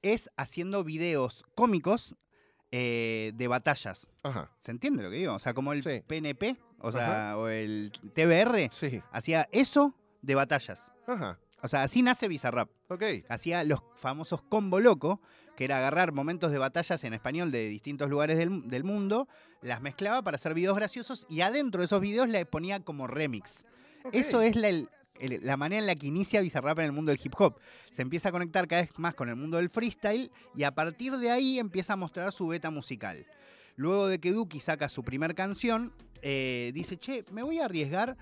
es 0.02 0.30
haciendo 0.36 0.84
videos 0.84 1.44
cómicos 1.54 2.16
eh, 2.72 3.32
de 3.36 3.46
batallas. 3.48 4.08
Ajá, 4.24 4.50
¿Se 4.58 4.72
entiende 4.72 5.02
lo 5.02 5.10
que 5.10 5.16
digo? 5.16 5.34
O 5.34 5.38
sea, 5.38 5.54
como 5.54 5.72
el 5.72 5.82
Sí. 5.82 6.02
PNP, 6.06 6.56
o 6.80 6.90
sea, 6.90 7.34
o 7.38 7.48
el 7.48 7.92
TBR, 8.14 8.68
sí. 8.72 9.00
hacía 9.12 9.48
eso 9.52 9.94
de 10.22 10.34
batallas. 10.34 10.90
Ajá, 11.06 11.38
O 11.62 11.68
sea, 11.68 11.84
así 11.84 12.02
nace 12.02 12.26
Bizarrap. 12.28 12.68
ok. 12.88 13.02
Hacía 13.28 13.62
los 13.64 13.80
famosos 13.96 14.42
combo 14.42 14.80
loco, 14.80 15.20
que 15.56 15.64
era 15.64 15.78
agarrar 15.78 16.12
momentos 16.12 16.50
de 16.50 16.58
batallas 16.58 17.04
en 17.04 17.14
español 17.14 17.52
de 17.52 17.68
distintos 17.68 18.10
lugares 18.10 18.36
del, 18.36 18.68
del 18.68 18.82
mundo, 18.82 19.28
las 19.62 19.80
mezclaba 19.80 20.22
para 20.22 20.34
hacer 20.34 20.52
videos 20.52 20.74
graciosos 20.76 21.26
y 21.30 21.42
adentro 21.42 21.80
de 21.80 21.84
esos 21.86 22.00
videos 22.00 22.28
le 22.28 22.44
ponía 22.44 22.80
como 22.80 23.06
remix. 23.06 23.64
Eso 24.12 24.42
es 24.42 24.56
la, 24.56 24.70
la 25.20 25.56
manera 25.56 25.80
en 25.80 25.86
la 25.86 25.94
que 25.94 26.06
inicia 26.06 26.40
Bizarrap 26.40 26.78
en 26.80 26.86
el 26.86 26.92
mundo 26.92 27.10
del 27.10 27.20
hip 27.22 27.34
hop. 27.38 27.58
Se 27.90 28.02
empieza 28.02 28.28
a 28.28 28.32
conectar 28.32 28.68
cada 28.68 28.82
vez 28.82 28.98
más 28.98 29.14
con 29.14 29.28
el 29.28 29.36
mundo 29.36 29.56
del 29.56 29.70
freestyle 29.70 30.30
y 30.54 30.64
a 30.64 30.74
partir 30.74 31.16
de 31.16 31.30
ahí 31.30 31.58
empieza 31.58 31.94
a 31.94 31.96
mostrar 31.96 32.32
su 32.32 32.46
beta 32.46 32.70
musical. 32.70 33.26
Luego 33.76 34.06
de 34.06 34.20
que 34.20 34.32
Duki 34.32 34.60
saca 34.60 34.88
su 34.88 35.02
primer 35.02 35.34
canción, 35.34 35.92
eh, 36.22 36.70
dice, 36.74 36.96
che, 36.96 37.24
me 37.32 37.42
voy 37.42 37.58
a 37.58 37.64
arriesgar, 37.64 38.16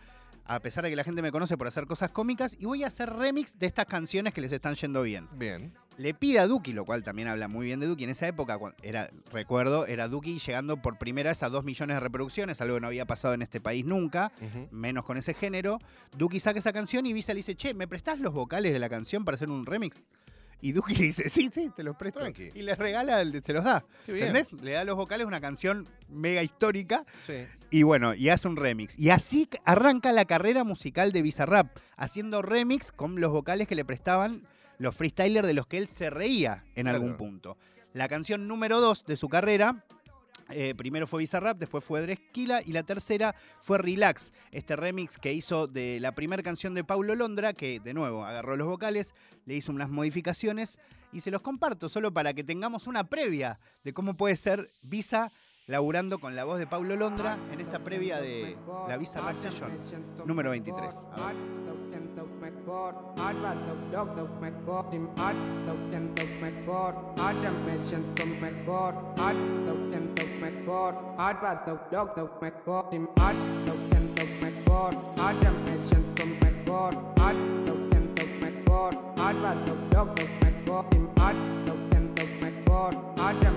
a 0.44 0.60
pesar 0.60 0.84
de 0.84 0.90
que 0.90 0.96
la 0.96 1.04
gente 1.04 1.22
me 1.22 1.32
conoce 1.32 1.56
por 1.56 1.66
hacer 1.66 1.86
cosas 1.86 2.10
cómicas, 2.10 2.56
y 2.58 2.64
voy 2.64 2.84
a 2.84 2.88
hacer 2.88 3.10
remix 3.10 3.58
de 3.58 3.66
estas 3.66 3.86
canciones 3.86 4.34
que 4.34 4.40
les 4.40 4.52
están 4.52 4.74
yendo 4.74 5.02
bien. 5.02 5.28
Bien. 5.32 5.72
Le 5.98 6.14
pide 6.14 6.38
a 6.38 6.46
Duki, 6.46 6.72
lo 6.72 6.84
cual 6.84 7.02
también 7.02 7.28
habla 7.28 7.48
muy 7.48 7.66
bien 7.66 7.78
de 7.78 7.86
Duki. 7.86 8.04
En 8.04 8.10
esa 8.10 8.26
época, 8.26 8.58
era, 8.82 9.10
recuerdo, 9.30 9.86
era 9.86 10.08
Duki 10.08 10.38
llegando 10.38 10.78
por 10.78 10.98
primera 10.98 11.30
vez 11.30 11.42
a 11.42 11.50
2 11.50 11.64
millones 11.64 11.96
de 11.96 12.00
reproducciones, 12.00 12.60
algo 12.60 12.76
que 12.76 12.80
no 12.80 12.86
había 12.86 13.06
pasado 13.06 13.34
en 13.34 13.42
este 13.42 13.60
país 13.60 13.84
nunca 13.84 14.32
menos 14.70 15.04
con 15.04 15.16
ese 15.16 15.34
género. 15.34 15.78
Duki 16.16 16.40
saca 16.40 16.58
esa 16.58 16.72
canción 16.72 17.06
y 17.06 17.12
Visa 17.12 17.34
le 17.34 17.38
dice, 17.38 17.54
che, 17.54 17.74
¿me 17.74 17.86
prestás 17.86 18.18
los 18.18 18.32
vocales 18.32 18.72
de 18.72 18.78
la 18.78 18.88
canción 18.88 19.24
para 19.24 19.34
hacer 19.34 19.50
un 19.50 19.66
remix? 19.66 20.02
Y 20.62 20.72
Duki 20.72 20.94
le 20.96 21.04
dice, 21.06 21.28
sí, 21.28 21.50
sí, 21.52 21.70
te 21.76 21.82
los 21.82 21.96
presto. 21.96 22.20
Tranqui. 22.20 22.52
Y 22.54 22.62
les 22.62 22.78
regala, 22.78 23.20
el- 23.20 23.42
se 23.42 23.52
los 23.52 23.64
da. 23.64 23.84
Qué 24.06 24.12
bien. 24.12 24.28
¿Entendés? 24.28 24.52
Le 24.62 24.70
da 24.72 24.84
los 24.84 24.96
vocales, 24.96 25.26
una 25.26 25.40
canción 25.40 25.86
mega 26.08 26.42
histórica. 26.42 27.04
Sí. 27.26 27.34
Y 27.70 27.82
bueno, 27.82 28.14
y 28.14 28.28
hace 28.30 28.48
un 28.48 28.56
remix. 28.56 28.98
Y 28.98 29.10
así 29.10 29.48
arranca 29.64 30.12
la 30.12 30.24
carrera 30.24 30.64
musical 30.64 31.12
de 31.12 31.20
Bizarrap, 31.22 31.76
haciendo 31.96 32.40
remix 32.42 32.92
con 32.92 33.20
los 33.20 33.32
vocales 33.32 33.66
que 33.68 33.74
le 33.74 33.84
prestaban 33.84 34.46
los 34.78 34.96
freestylers 34.96 35.46
de 35.46 35.54
los 35.54 35.66
que 35.66 35.78
él 35.78 35.86
se 35.88 36.08
reía 36.10 36.64
en 36.74 36.84
Claro. 36.84 36.96
algún 36.96 37.16
punto. 37.16 37.58
La 37.92 38.08
canción 38.08 38.48
número 38.48 38.80
dos 38.80 39.04
de 39.04 39.16
su 39.16 39.28
carrera, 39.28 39.84
eh, 40.52 40.74
primero 40.74 41.06
fue 41.06 41.20
Bizarrap, 41.20 41.58
después 41.58 41.84
fue 41.84 42.00
Dresquila 42.02 42.62
y 42.64 42.72
la 42.72 42.82
tercera 42.82 43.34
fue 43.60 43.78
Relax, 43.78 44.32
este 44.50 44.76
remix 44.76 45.18
que 45.18 45.32
hizo 45.32 45.66
de 45.66 45.98
la 46.00 46.12
primera 46.12 46.42
canción 46.42 46.74
de 46.74 46.84
Paulo 46.84 47.14
Londra, 47.14 47.52
que 47.52 47.80
de 47.80 47.94
nuevo 47.94 48.24
agarró 48.24 48.56
los 48.56 48.66
vocales, 48.66 49.14
le 49.46 49.54
hizo 49.54 49.72
unas 49.72 49.90
modificaciones 49.90 50.78
y 51.12 51.20
se 51.20 51.30
los 51.30 51.42
comparto 51.42 51.88
solo 51.88 52.12
para 52.12 52.32
que 52.34 52.44
tengamos 52.44 52.86
una 52.86 53.04
previa 53.04 53.58
de 53.84 53.92
cómo 53.92 54.14
puede 54.14 54.36
ser 54.36 54.70
Visa 54.82 55.30
laburando 55.66 56.18
con 56.18 56.34
la 56.34 56.44
voz 56.44 56.58
de 56.58 56.66
Paulo 56.66 56.96
Londra 56.96 57.38
en 57.52 57.60
esta 57.60 57.78
previa 57.78 58.20
de 58.20 58.56
la 58.88 58.96
Visa 58.96 59.20
Rap 59.20 59.36
Session 59.36 59.70
número 60.26 60.50
23. 60.50 61.06
A 61.12 61.26
ver. 61.26 61.36
McFord, 70.42 70.94
I 71.18 71.32
don't 71.66 71.90
dog 71.92 72.16
no 72.16 72.28
McFord, 72.40 72.92
him 72.92 73.08
I 73.18 73.32
no 73.64 73.74
can 73.90 74.04
no 74.16 74.24
McFord, 74.42 74.94
I 75.16 75.30
am 75.48 75.64
mentioned 75.66 76.18
from 76.18 76.36
McFord, 76.40 76.94
I 77.20 77.32
no 77.32 77.74
can 77.90 78.04
no 78.16 78.24
McFord, 78.42 78.94
I 79.18 79.32
bad 79.34 79.66
no 79.68 79.74
dog 79.90 80.18
no 80.18 80.24
McFord, 80.42 80.92
him 80.94 81.08
I 81.16 81.32
no 81.66 81.74
can 81.90 82.14
no 82.16 82.24
McFord, 82.42 82.94
I 83.20 83.30
am 83.46 83.51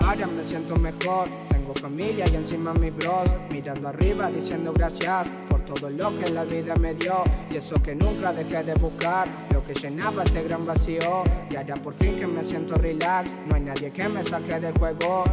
Ahora 0.00 0.26
me 0.28 0.44
siento 0.44 0.76
mejor, 0.76 1.28
tengo 1.48 1.74
familia 1.74 2.24
y 2.30 2.36
encima 2.36 2.72
mis 2.72 2.94
bros 2.94 3.28
Mirando 3.50 3.88
arriba 3.88 4.30
diciendo 4.30 4.72
gracias 4.72 5.26
por 5.50 5.64
todo 5.64 5.90
lo 5.90 6.16
que 6.16 6.30
la 6.30 6.44
vida 6.44 6.76
me 6.76 6.94
dio. 6.94 7.24
Y 7.50 7.56
eso 7.56 7.74
que 7.82 7.96
nunca 7.96 8.32
dejé 8.32 8.62
de 8.62 8.74
buscar, 8.74 9.26
lo 9.52 9.64
que 9.64 9.74
llenaba 9.74 10.22
este 10.22 10.44
gran 10.44 10.64
vacío. 10.64 11.24
Y 11.50 11.56
ahora 11.56 11.74
por 11.74 11.94
fin 11.94 12.14
que 12.14 12.28
me 12.28 12.44
siento 12.44 12.76
relax, 12.76 13.34
no 13.48 13.56
hay 13.56 13.62
nadie 13.62 13.90
que 13.90 14.08
me 14.08 14.22
saque 14.22 14.60
del 14.60 14.78
juego. 14.78 15.24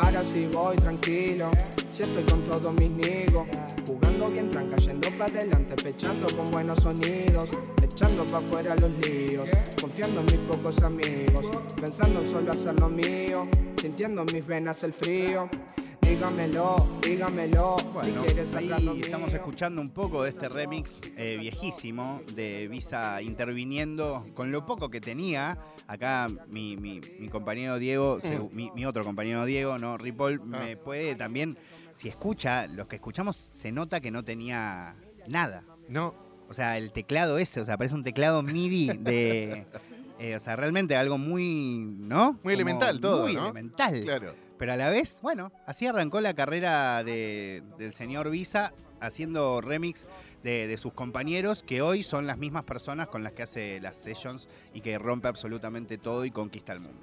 Ahora 0.00 0.24
sí 0.24 0.48
voy 0.50 0.76
tranquilo, 0.76 1.50
si 1.92 2.04
estoy 2.04 2.24
con 2.24 2.40
todos 2.44 2.72
mis 2.72 2.88
Jugando 2.88 3.77
bien 4.32 4.48
tranca, 4.50 4.76
yendo 4.76 5.08
para 5.18 5.26
adelante, 5.26 5.74
pechando 5.82 6.26
con 6.36 6.50
buenos 6.50 6.78
sonidos 6.80 7.50
Echando 7.82 8.24
para 8.24 8.38
afuera 8.38 8.74
los 8.76 8.90
líos, 9.06 9.48
confiando 9.80 10.20
en 10.20 10.26
mis 10.26 10.56
pocos 10.56 10.82
amigos 10.82 11.46
Pensando 11.80 12.20
en 12.20 12.28
solo 12.28 12.50
hacer 12.52 12.78
lo 12.80 12.88
mío, 12.88 13.48
sintiendo 13.80 14.22
en 14.22 14.34
mis 14.34 14.46
venas 14.46 14.82
el 14.82 14.92
frío 14.92 15.48
dígamelo, 16.00 16.76
dígamelo. 17.02 17.76
Bueno, 17.92 18.24
si 18.50 18.56
ahí 18.56 19.00
estamos 19.02 19.34
escuchando 19.34 19.82
un 19.82 19.90
poco 19.90 20.22
de 20.22 20.30
este 20.30 20.48
remix 20.48 21.02
eh, 21.18 21.36
viejísimo 21.38 22.22
de 22.34 22.66
Visa 22.66 23.20
interviniendo 23.20 24.24
con 24.34 24.50
lo 24.50 24.64
poco 24.64 24.88
que 24.88 25.02
tenía. 25.02 25.58
Acá 25.86 26.28
mi, 26.48 26.76
mi- 26.78 27.02
mi 27.20 27.28
compañero 27.28 27.78
Diego, 27.78 28.22
se- 28.22 28.38
mi, 28.52 28.70
mi 28.74 28.86
otro 28.86 29.04
compañero 29.04 29.44
Diego, 29.44 29.76
¿no? 29.76 29.98
Ripoll, 29.98 30.40
Ah. 30.54 30.58
me 30.64 30.76
puede 30.78 31.14
también, 31.14 31.58
si 31.98 32.08
escucha, 32.08 32.66
los 32.68 32.86
que 32.86 32.96
escuchamos, 32.96 33.48
se 33.52 33.72
nota 33.72 34.00
que 34.00 34.10
no 34.10 34.22
tenía 34.24 34.94
nada. 35.26 35.64
No, 35.88 36.14
O 36.48 36.54
sea, 36.54 36.78
el 36.78 36.92
teclado 36.92 37.38
ese, 37.38 37.60
o 37.60 37.64
sea, 37.64 37.76
parece 37.76 37.94
un 37.94 38.04
teclado 38.04 38.42
MIDI 38.42 38.96
de... 38.98 39.66
eh, 40.20 40.36
o 40.36 40.40
sea, 40.40 40.54
realmente 40.56 40.96
algo 40.96 41.18
muy, 41.18 41.80
¿no? 41.98 42.38
Muy 42.42 42.54
elemental 42.54 43.00
todo, 43.00 43.24
Muy 43.24 43.34
¿no? 43.34 43.44
elemental. 43.44 44.00
claro. 44.02 44.34
Pero 44.58 44.72
a 44.72 44.76
la 44.76 44.90
vez, 44.90 45.18
bueno, 45.22 45.52
así 45.66 45.86
arrancó 45.86 46.20
la 46.20 46.34
carrera 46.34 47.02
de- 47.04 47.62
del 47.78 47.92
señor 47.92 48.28
Visa 48.30 48.72
haciendo 49.00 49.60
remix 49.60 50.06
de, 50.42 50.66
de 50.66 50.76
sus 50.76 50.92
compañeros 50.92 51.62
que 51.62 51.82
hoy 51.82 52.02
son 52.02 52.26
las 52.26 52.38
mismas 52.38 52.64
personas 52.64 53.08
con 53.08 53.22
las 53.22 53.32
que 53.32 53.42
hace 53.44 53.80
las 53.80 53.96
sessions 53.96 54.48
y 54.74 54.80
que 54.80 54.98
rompe 54.98 55.28
absolutamente 55.28 55.98
todo 55.98 56.24
y 56.24 56.30
conquista 56.30 56.72
el 56.72 56.80
mundo. 56.80 57.00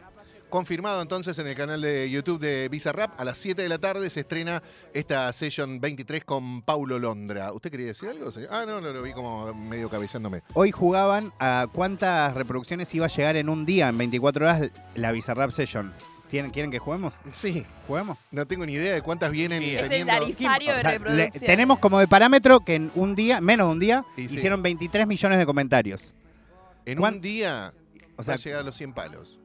Confirmado 0.60 1.02
entonces 1.02 1.38
en 1.38 1.48
el 1.48 1.56
canal 1.56 1.82
de 1.82 2.10
YouTube 2.10 2.40
de 2.40 2.70
Visa 2.70 2.94
Rap, 2.94 3.20
a 3.20 3.26
las 3.26 3.38
7 3.40 3.62
de 3.62 3.68
la 3.68 3.78
tarde 3.78 4.10
se 4.10 4.22
estrena 4.22 4.64
esta 4.94 5.34
Session 5.34 5.82
23 5.82 6.24
con 6.24 6.62
Paulo 6.62 6.98
Londra. 6.98 7.52
¿Usted 7.52 7.70
quería 7.70 7.88
decir 7.88 8.08
algo? 8.08 8.32
señor? 8.32 8.48
Ah, 8.54 8.64
no, 8.66 8.80
no, 8.80 8.90
lo 8.94 9.02
vi 9.02 9.12
como 9.12 9.54
medio 9.54 9.90
cabezándome. 9.90 10.44
Hoy 10.54 10.72
jugaban 10.72 11.34
a 11.42 11.68
cuántas 11.74 12.34
reproducciones 12.36 12.96
iba 12.96 13.06
a 13.06 13.10
llegar 13.10 13.36
en 13.36 13.50
un 13.50 13.66
día, 13.66 13.90
en 13.90 13.98
24 13.98 14.46
horas, 14.46 14.72
la 14.96 15.12
Bizarrap 15.12 15.52
Session. 15.52 15.92
¿Tienen- 16.30 16.52
¿Quieren 16.52 16.72
que 16.72 16.80
juguemos? 16.80 17.14
Sí, 17.34 17.66
¿Juguemos? 17.86 18.18
no 18.32 18.48
tengo 18.48 18.66
ni 18.66 18.76
idea 18.76 18.94
de 18.94 19.02
cuántas 19.02 19.32
vienen 19.32 19.62
Es 19.62 19.84
el 19.84 19.90
teniendo. 19.90 20.14
tarifario 20.14 20.72
O 20.72 20.76
de 20.76 20.82
sea, 20.82 21.00
le- 21.00 21.32
tenemos 21.32 21.80
como 21.80 22.00
de 22.00 22.08
parámetro 22.08 22.62
que 22.62 22.76
en 22.76 22.92
un 22.96 23.14
día, 23.14 23.42
menos 23.42 23.68
de 23.68 23.74
un 23.74 23.80
día, 23.82 24.06
sí. 24.16 24.22
hicieron 24.24 24.64
23 24.64 25.06
millones 25.06 25.38
de 25.38 25.46
comentarios. 25.46 26.14
En 26.86 26.98
¿Cuán- 27.00 27.16
un 27.16 27.22
día 27.22 27.74
O 28.16 28.24
sea, 28.24 28.32
va 28.32 28.36
a 28.36 28.38
llegar 28.38 28.60
a 28.62 28.64
los 28.64 28.78
100 28.78 28.94
palos. 28.94 29.38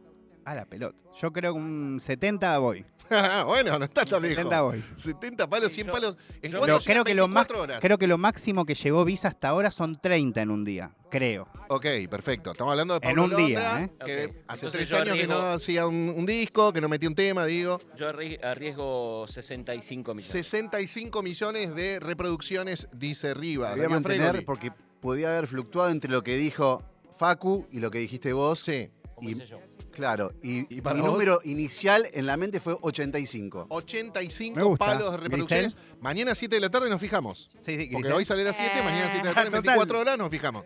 A 0.45 0.55
la 0.55 0.67
pelota. 0.67 0.97
Yo 1.21 1.33
creo 1.33 1.53
que 1.55 1.59
un 1.59 1.99
70 2.01 2.59
voy. 2.59 2.85
bueno, 3.47 3.77
no 3.79 3.85
está 3.85 4.05
tan 4.05 4.23
lejos. 4.23 4.37
70 4.37 4.63
voy. 4.63 4.85
70 4.97 5.51
palos, 5.51 5.69
Sí, 5.71 5.75
100 5.77 5.87
yo- 5.89 5.93
palos. 5.93 6.17
¿En 6.43 6.53
yo- 6.53 6.59
cuánto 6.59 6.79
llegan 6.79 6.93
creo 6.95 7.05
que, 7.05 7.15
lo 7.15 7.27
más, 7.29 7.35
24 7.49 7.63
horas? 7.63 7.81
creo 7.81 7.99
que 7.99 8.07
lo 8.07 8.19
máximo 8.19 8.65
que 8.65 8.75
llegó 8.75 9.05
Visa 9.05 9.29
hasta 9.29 9.49
ahora 9.49 9.71
son 9.73 10.01
30 10.01 10.43
en 10.43 10.51
un 10.51 10.65
día. 10.65 10.93
Creo. 11.11 11.49
Ok, 11.69 11.87
perfecto. 12.09 12.53
Estamos 12.53 12.71
hablando 12.71 12.95
de 12.99 13.09
En 13.09 13.17
Pablo 13.17 13.37
un 13.37 13.47
día, 13.47 13.59
Londra, 13.61 13.83
¿eh? 13.83 13.91
que 14.07 14.25
Ok. 14.27 14.35
hace 14.47 14.67
Entonces 14.67 14.73
tres 14.73 14.89
yo 14.91 14.97
años 14.99 15.17
que 15.17 15.27
no 15.27 15.41
hacía 15.51 15.87
un, 15.89 16.15
un 16.17 16.25
disco, 16.25 16.73
que 16.73 16.81
no 16.81 16.89
metía 16.89 17.09
un 17.09 17.17
tema, 17.17 17.47
digo. 17.47 17.81
Yo 17.97 18.09
arri- 18.13 18.39
arriesgo 18.45 19.27
65 19.27 20.15
millones. 20.15 20.31
65 20.31 21.23
millones 21.23 21.75
de 21.75 21.99
reproducciones, 21.99 22.87
dice 22.93 23.35
Riva. 23.35 23.75
Voy 23.75 23.85
a 23.85 23.89
mantener 23.89 24.19
Fregoli. 24.21 24.45
porque 24.45 24.71
podía 25.01 25.31
haber 25.31 25.49
fluctuado 25.49 25.91
entre 25.91 26.13
lo 26.13 26.23
que 26.23 26.37
dijo 26.37 26.85
Facu 27.19 27.67
y 27.73 27.81
lo 27.81 27.91
que 27.91 27.99
dijiste 27.99 28.33
vos. 28.33 28.61
Sí. 28.61 28.89
Como 29.17 29.31
hice 29.31 29.47
yo. 29.47 29.59
Claro, 29.91 30.33
y, 30.43 30.75
¿Y 30.75 30.81
para 30.81 30.95
mi 30.97 31.03
vos? 31.03 31.13
número 31.13 31.41
inicial 31.45 32.09
en 32.13 32.27
la 32.27 32.37
mente 32.37 32.61
fue 32.61 32.77
85. 32.81 33.67
85 33.69 34.57
Me 34.59 34.63
gusta. 34.65 34.85
palos 34.87 35.11
de 35.13 35.17
reproducciones. 35.19 35.77
Mañana 36.01 36.35
7 36.35 36.55
de 36.55 36.61
la 36.61 36.71
tarde 36.71 36.89
nos 36.89 37.01
fijamos. 37.01 37.51
Sí, 37.65 37.77
sí, 37.77 37.89
Porque 37.91 37.97
Grisel. 37.97 38.13
hoy 38.13 38.25
sale 38.25 38.43
a 38.43 38.45
las 38.47 38.57
7, 38.57 38.73
Eh. 38.79 38.83
mañana 38.83 39.07
7 39.11 39.19
de 39.19 39.25
la 39.29 39.35
tarde, 39.35 39.51
Total. 39.51 39.63
24 39.63 40.01
horas 40.01 40.19
nos 40.19 40.31
fijamos. 40.31 40.65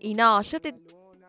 Y 0.00 0.14
no, 0.14 0.40
yo 0.42 0.60
te. 0.60 0.74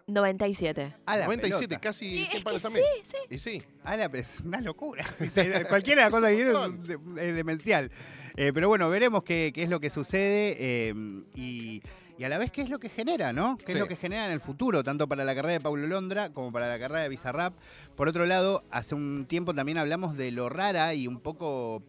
97. 0.08 0.94
A 1.08 1.18
la 1.18 1.26
97, 1.26 1.68
pelota. 1.68 1.82
casi 1.82 2.06
Sí, 2.10 2.26
100 2.28 2.38
es 2.38 2.44
palos 2.44 2.62
también. 2.62 2.86
sí, 3.04 3.10
sí. 3.12 3.18
Y 3.36 3.40
sí. 3.40 3.64
A 3.84 3.98
la- 3.98 4.06
es 4.06 4.40
una 4.42 4.62
locura. 4.62 5.04
Cualquiera 5.70 6.04
de 6.04 6.10
las 6.10 6.12
cosas 6.12 6.30
que 6.30 6.36
viene 6.36 6.52
es, 6.52 6.88
de- 7.16 7.30
es 7.30 7.36
demencial. 7.36 7.92
Eh, 8.38 8.52
pero 8.54 8.68
bueno, 8.68 8.88
veremos 8.90 9.24
qué, 9.24 9.52
qué 9.54 9.64
es 9.64 9.70
lo 9.70 9.80
que 9.80 9.90
sucede 9.90 10.58
eh, 10.60 10.94
y, 11.34 11.82
y 12.18 12.24
a 12.24 12.30
la 12.30 12.38
vez 12.38 12.52
qué 12.52 12.62
es 12.62 12.70
lo 12.70 12.80
que 12.80 12.90
genera, 12.90 13.34
¿no? 13.34 13.58
¿Qué 13.58 13.66
Sí. 13.68 13.72
es 13.74 13.80
lo 13.80 13.88
que 13.88 13.96
genera 13.96 14.26
en 14.26 14.32
el 14.32 14.40
futuro, 14.42 14.84
tanto 14.84 15.08
para 15.08 15.24
la 15.26 15.36
carrera 15.36 15.54
de 15.54 15.62
Paulo 15.62 15.86
Londra 15.88 16.30
como 16.32 16.52
para 16.52 16.68
la 16.70 16.80
carrera 16.80 17.04
de 17.04 17.10
Bizarrap. 17.10 17.54
Por 17.96 18.08
otro 18.08 18.26
lado, 18.26 18.64
hace 18.72 18.96
un 18.96 19.26
tiempo 19.28 19.54
también 19.54 19.78
hablamos 19.78 20.16
de 20.16 20.32
lo 20.32 20.50
rara 20.50 20.94
y 20.94 21.08
un 21.08 21.20
poco 21.20 21.84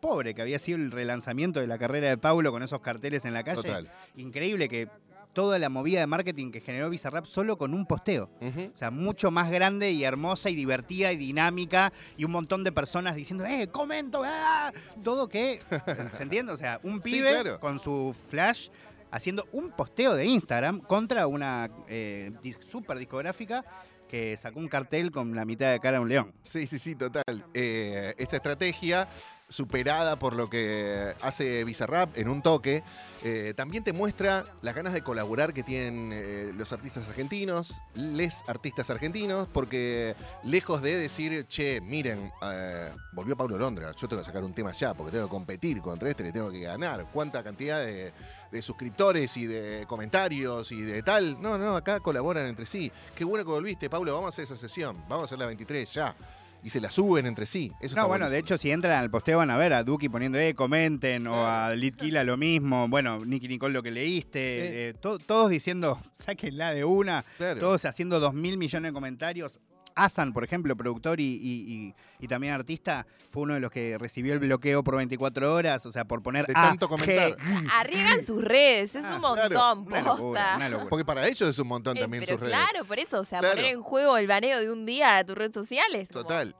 pobre 0.00 0.34
que 0.34 0.42
había 0.42 0.58
sido 0.58 0.78
el 0.78 0.90
relanzamiento 0.90 1.60
de 1.60 1.66
la 1.66 1.78
carrera 1.78 2.08
de 2.08 2.16
Paulo 2.18 2.50
con 2.52 2.62
esos 2.62 2.80
carteles 2.80 3.24
en 3.24 3.34
la 3.34 3.44
calle. 3.44 3.62
Total. 3.62 3.90
Increíble 4.16 4.68
que 4.68 4.88
toda 5.34 5.60
la 5.60 5.68
movida 5.68 6.00
de 6.00 6.06
marketing 6.08 6.50
que 6.50 6.60
generó 6.60 6.90
Bizarrap 6.90 7.24
solo 7.24 7.56
con 7.56 7.72
un 7.72 7.86
posteo. 7.86 8.28
O 8.40 8.76
sea, 8.76 8.90
mucho 8.90 9.30
más 9.30 9.50
grande 9.50 9.92
y 9.92 10.02
hermosa 10.02 10.50
y 10.50 10.56
divertida 10.56 11.12
y 11.12 11.16
dinámica 11.16 11.92
y 12.16 12.24
un 12.24 12.32
montón 12.32 12.64
de 12.64 12.72
personas 12.72 13.14
diciendo, 13.14 13.44
¡eh, 13.46 13.68
comento! 13.68 14.22
¡ah! 14.24 14.72
Todo 15.04 15.28
que, 15.28 15.60
¿se 16.12 16.22
entiende? 16.24 16.50
O 16.52 16.56
sea, 16.56 16.80
un 16.82 17.00
Sí, 17.00 17.12
pibe 17.12 17.30
claro. 17.30 17.60
con 17.60 17.78
su 17.78 18.12
flash 18.30 18.70
haciendo 19.10 19.48
un 19.52 19.70
posteo 19.70 20.14
de 20.14 20.26
Instagram 20.26 20.80
contra 20.80 21.26
una 21.26 21.70
eh, 21.88 22.32
super 22.64 22.98
discográfica 22.98 23.64
que 24.08 24.36
sacó 24.36 24.58
un 24.58 24.68
cartel 24.68 25.12
con 25.12 25.36
la 25.36 25.44
mitad 25.44 25.70
de 25.70 25.78
cara 25.78 25.98
de 25.98 26.02
un 26.02 26.08
león. 26.08 26.32
Sí, 26.42 26.66
sí, 26.66 26.78
sí, 26.78 26.96
total. 26.96 27.44
Eh, 27.54 28.12
esa 28.18 28.36
estrategia 28.36 29.06
superada 29.50 30.18
por 30.18 30.34
lo 30.34 30.48
que 30.48 31.14
hace 31.20 31.64
Bizarrap 31.64 32.16
en 32.16 32.28
un 32.28 32.40
toque, 32.40 32.82
eh, 33.22 33.52
también 33.54 33.84
te 33.84 33.92
muestra 33.92 34.46
las 34.62 34.74
ganas 34.74 34.94
de 34.94 35.02
colaborar 35.02 35.52
que 35.52 35.62
tienen 35.62 36.10
eh, 36.12 36.52
los 36.56 36.72
artistas 36.72 37.06
argentinos, 37.08 37.80
les 37.94 38.42
artistas 38.48 38.88
argentinos, 38.88 39.46
porque 39.52 40.14
lejos 40.44 40.80
de 40.80 40.96
decir, 40.96 41.46
che, 41.46 41.82
miren, 41.82 42.32
eh, 42.42 42.90
volvió 43.12 43.36
Pablo 43.36 43.58
Londra, 43.58 43.92
yo 43.94 44.08
tengo 44.08 44.22
que 44.22 44.26
sacar 44.26 44.42
un 44.42 44.54
tema 44.54 44.72
ya, 44.72 44.94
porque 44.94 45.12
tengo 45.12 45.26
que 45.26 45.30
competir 45.30 45.82
contra 45.82 46.08
este, 46.08 46.22
le 46.22 46.32
tengo 46.32 46.50
que 46.50 46.60
ganar. 46.60 47.06
¿Cuánta 47.12 47.42
cantidad 47.42 47.84
de, 47.84 48.12
de 48.50 48.62
suscriptores 48.62 49.36
y 49.36 49.46
de 49.46 49.84
comentarios 49.86 50.72
y 50.72 50.80
de 50.80 51.02
tal? 51.02 51.42
No, 51.42 51.58
no, 51.58 51.76
acá 51.76 52.00
colaboran 52.00 52.46
entre 52.46 52.64
sí. 52.64 52.90
Qué 53.14 53.24
bueno 53.24 53.44
que 53.44 53.50
volviste, 53.50 53.90
Pablo, 53.90 54.14
vamos 54.14 54.28
a 54.28 54.30
hacer 54.30 54.44
esa 54.44 54.56
sesión, 54.56 54.96
vamos 55.08 55.22
a 55.22 55.24
hacer 55.26 55.38
la 55.38 55.46
23 55.46 55.92
ya. 55.92 56.16
Y 56.62 56.70
se 56.70 56.80
la 56.80 56.90
suben 56.90 57.26
entre 57.26 57.46
sí. 57.46 57.72
Eso 57.80 57.96
No, 57.96 58.06
bueno, 58.08 58.28
de 58.28 58.38
hecho, 58.38 58.58
si 58.58 58.70
entran 58.70 58.98
al 58.98 59.10
posteo 59.10 59.38
van 59.38 59.50
a 59.50 59.56
ver 59.56 59.72
a 59.72 59.82
Duki 59.82 60.08
poniendo, 60.08 60.38
eh, 60.38 60.54
comenten, 60.54 61.26
o 61.26 61.46
a 61.46 61.74
Litkila 61.74 62.22
lo 62.24 62.36
mismo, 62.36 62.86
bueno, 62.88 63.24
Nicky 63.24 63.48
Nicole 63.48 63.72
lo 63.72 63.82
que 63.82 63.90
leíste, 63.90 64.88
eh, 64.90 64.94
to- 64.94 65.18
todos 65.18 65.48
diciendo, 65.50 65.98
sáquenla 66.12 66.72
de 66.72 66.84
una, 66.84 67.24
Claro. 67.38 67.60
todos 67.60 67.84
haciendo 67.86 68.20
dos 68.20 68.34
mil 68.34 68.58
millones 68.58 68.90
de 68.90 68.92
comentarios. 68.92 69.58
Asan, 69.94 70.32
por 70.32 70.44
ejemplo, 70.44 70.76
productor 70.76 71.20
y, 71.20 71.24
y- 71.24 71.72
y- 71.74 71.94
y 72.24 72.28
también 72.28 72.52
artista, 72.52 73.06
fue 73.30 73.42
uno 73.44 73.54
de 73.54 73.60
los 73.60 73.70
que 73.70 73.96
recibió 73.98 74.32
el 74.34 74.38
bloqueo 74.40 74.82
por 74.84 74.96
24 74.96 75.54
horas, 75.54 75.84
o 75.86 75.92
sea, 75.92 76.04
por 76.04 76.22
poner 76.22 76.46
De 76.46 76.52
A, 76.56 76.62
tanto 76.68 76.88
comentar. 76.88 77.36
Arriesgan 77.72 78.22
sus 78.24 78.42
redes, 78.42 78.94
es 78.96 79.04
Ah, 79.04 79.14
un 79.16 79.20
claro, 79.34 79.36
montón, 79.54 79.78
Una 79.86 80.04
posta. 80.04 80.10
locura, 80.22 80.56
una 80.56 80.68
locura. 80.68 80.90
Porque 80.90 81.04
para 81.04 81.26
ellos 81.28 81.48
es 81.48 81.58
un 81.58 81.68
montón 81.68 81.96
Eh, 81.96 82.00
también 82.00 82.22
pero 82.24 82.34
sus 82.38 82.40
redes. 82.46 82.54
claro, 82.56 82.84
por 82.84 82.98
eso, 82.98 83.20
o 83.20 83.24
sea, 83.24 83.38
Claro. 83.40 83.56
poner 83.56 83.72
en 83.72 83.82
juego 83.82 84.16
el 84.16 84.26
baneo 84.26 84.60
de 84.60 84.70
un 84.70 84.84
día 84.86 85.18
a 85.18 85.24
tus 85.24 85.36
redes 85.36 85.54
sociales. 85.54 86.08
como- 86.12 86.22
Total. 86.24 86.54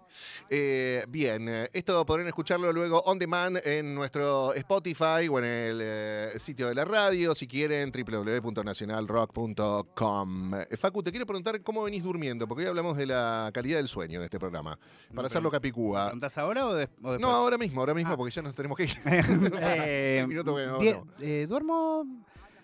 Eh, 0.49 1.05
bien, 1.09 1.49
eh, 1.49 1.68
esto 1.73 2.05
podrán 2.07 2.27
escucharlo 2.27 2.73
luego 2.73 3.01
on 3.07 3.18
demand 3.18 3.59
en 3.64 3.94
nuestro 3.94 4.53
Spotify 4.55 5.29
o 5.31 5.38
en 5.38 5.44
el 5.44 5.79
eh, 5.83 6.33
sitio 6.38 6.68
de 6.68 6.75
la 6.75 6.85
radio, 6.85 7.35
si 7.35 7.46
quieren, 7.46 7.92
www.nacionalrock.com. 7.92 10.53
Facu, 10.79 11.03
te 11.03 11.11
quiero 11.11 11.27
preguntar 11.27 11.61
cómo 11.62 11.83
venís 11.85 12.03
durmiendo, 12.03 12.46
porque 12.49 12.64
hoy 12.64 12.68
hablamos 12.68 12.96
de 12.96 13.07
la 13.07 13.51
calidad 13.53 13.79
del 13.79 13.88
sueño 13.88 14.18
en 14.18 14.25
este 14.25 14.38
programa, 14.38 14.79
para 15.14 15.27
hacerlo 15.29 15.51
capicúa. 15.51 16.07
¿Preguntás 16.07 16.37
ahora 16.38 16.66
o, 16.66 16.75
des- 16.75 16.88
o 17.03 17.12
después? 17.12 17.20
No, 17.20 17.29
ahora 17.31 17.59
mismo, 17.59 17.81
ahora 17.81 17.94
mismo, 17.94 18.12
Ah. 18.12 18.16
porque 18.16 18.33
ya 18.35 18.42
nos 18.42 18.55
tenemos 18.55 18.77
que 18.77 18.85
ir. 18.85 18.90
Eh, 19.62 20.25
minutos 20.29 20.55
vamos. 20.55 20.85
eh, 21.20 21.46
duermo 21.49 22.05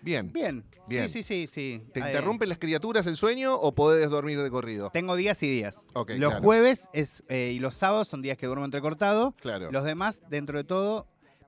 Bien. 0.01 0.31
bien. 0.31 0.63
Bien. 0.87 1.09
Sí, 1.09 1.23
sí, 1.23 1.47
sí. 1.47 1.47
sí. 1.47 1.83
¿Te 1.93 1.99
Eh, 1.99 2.03
interrumpen 2.07 2.47
las 2.49 2.57
criaturas 2.59 3.05
el 3.07 3.17
sueño 3.17 3.55
o 3.55 3.73
podés 3.75 4.09
dormir 4.09 4.41
de 4.41 4.49
corrido? 4.49 4.89
Tengo 4.91 5.15
días 5.15 5.41
y 5.43 5.49
días. 5.49 5.77
Ok, 5.93 6.11
los 6.11 6.31
claro. 6.31 6.43
jueves 6.45 6.87
es, 6.93 7.23
eh, 7.27 7.51
y 7.55 7.59
los 7.59 7.75
sábados 7.75 8.07
son 8.07 8.21
días 8.21 8.37
que 8.37 8.45
duermo 8.47 8.63
entrecortado. 8.65 9.35
Claro. 9.41 9.69
Los 9.71 9.83
demás, 9.83 10.23
dentro 10.29 10.57
de 10.57 10.63
todo, 10.63 11.07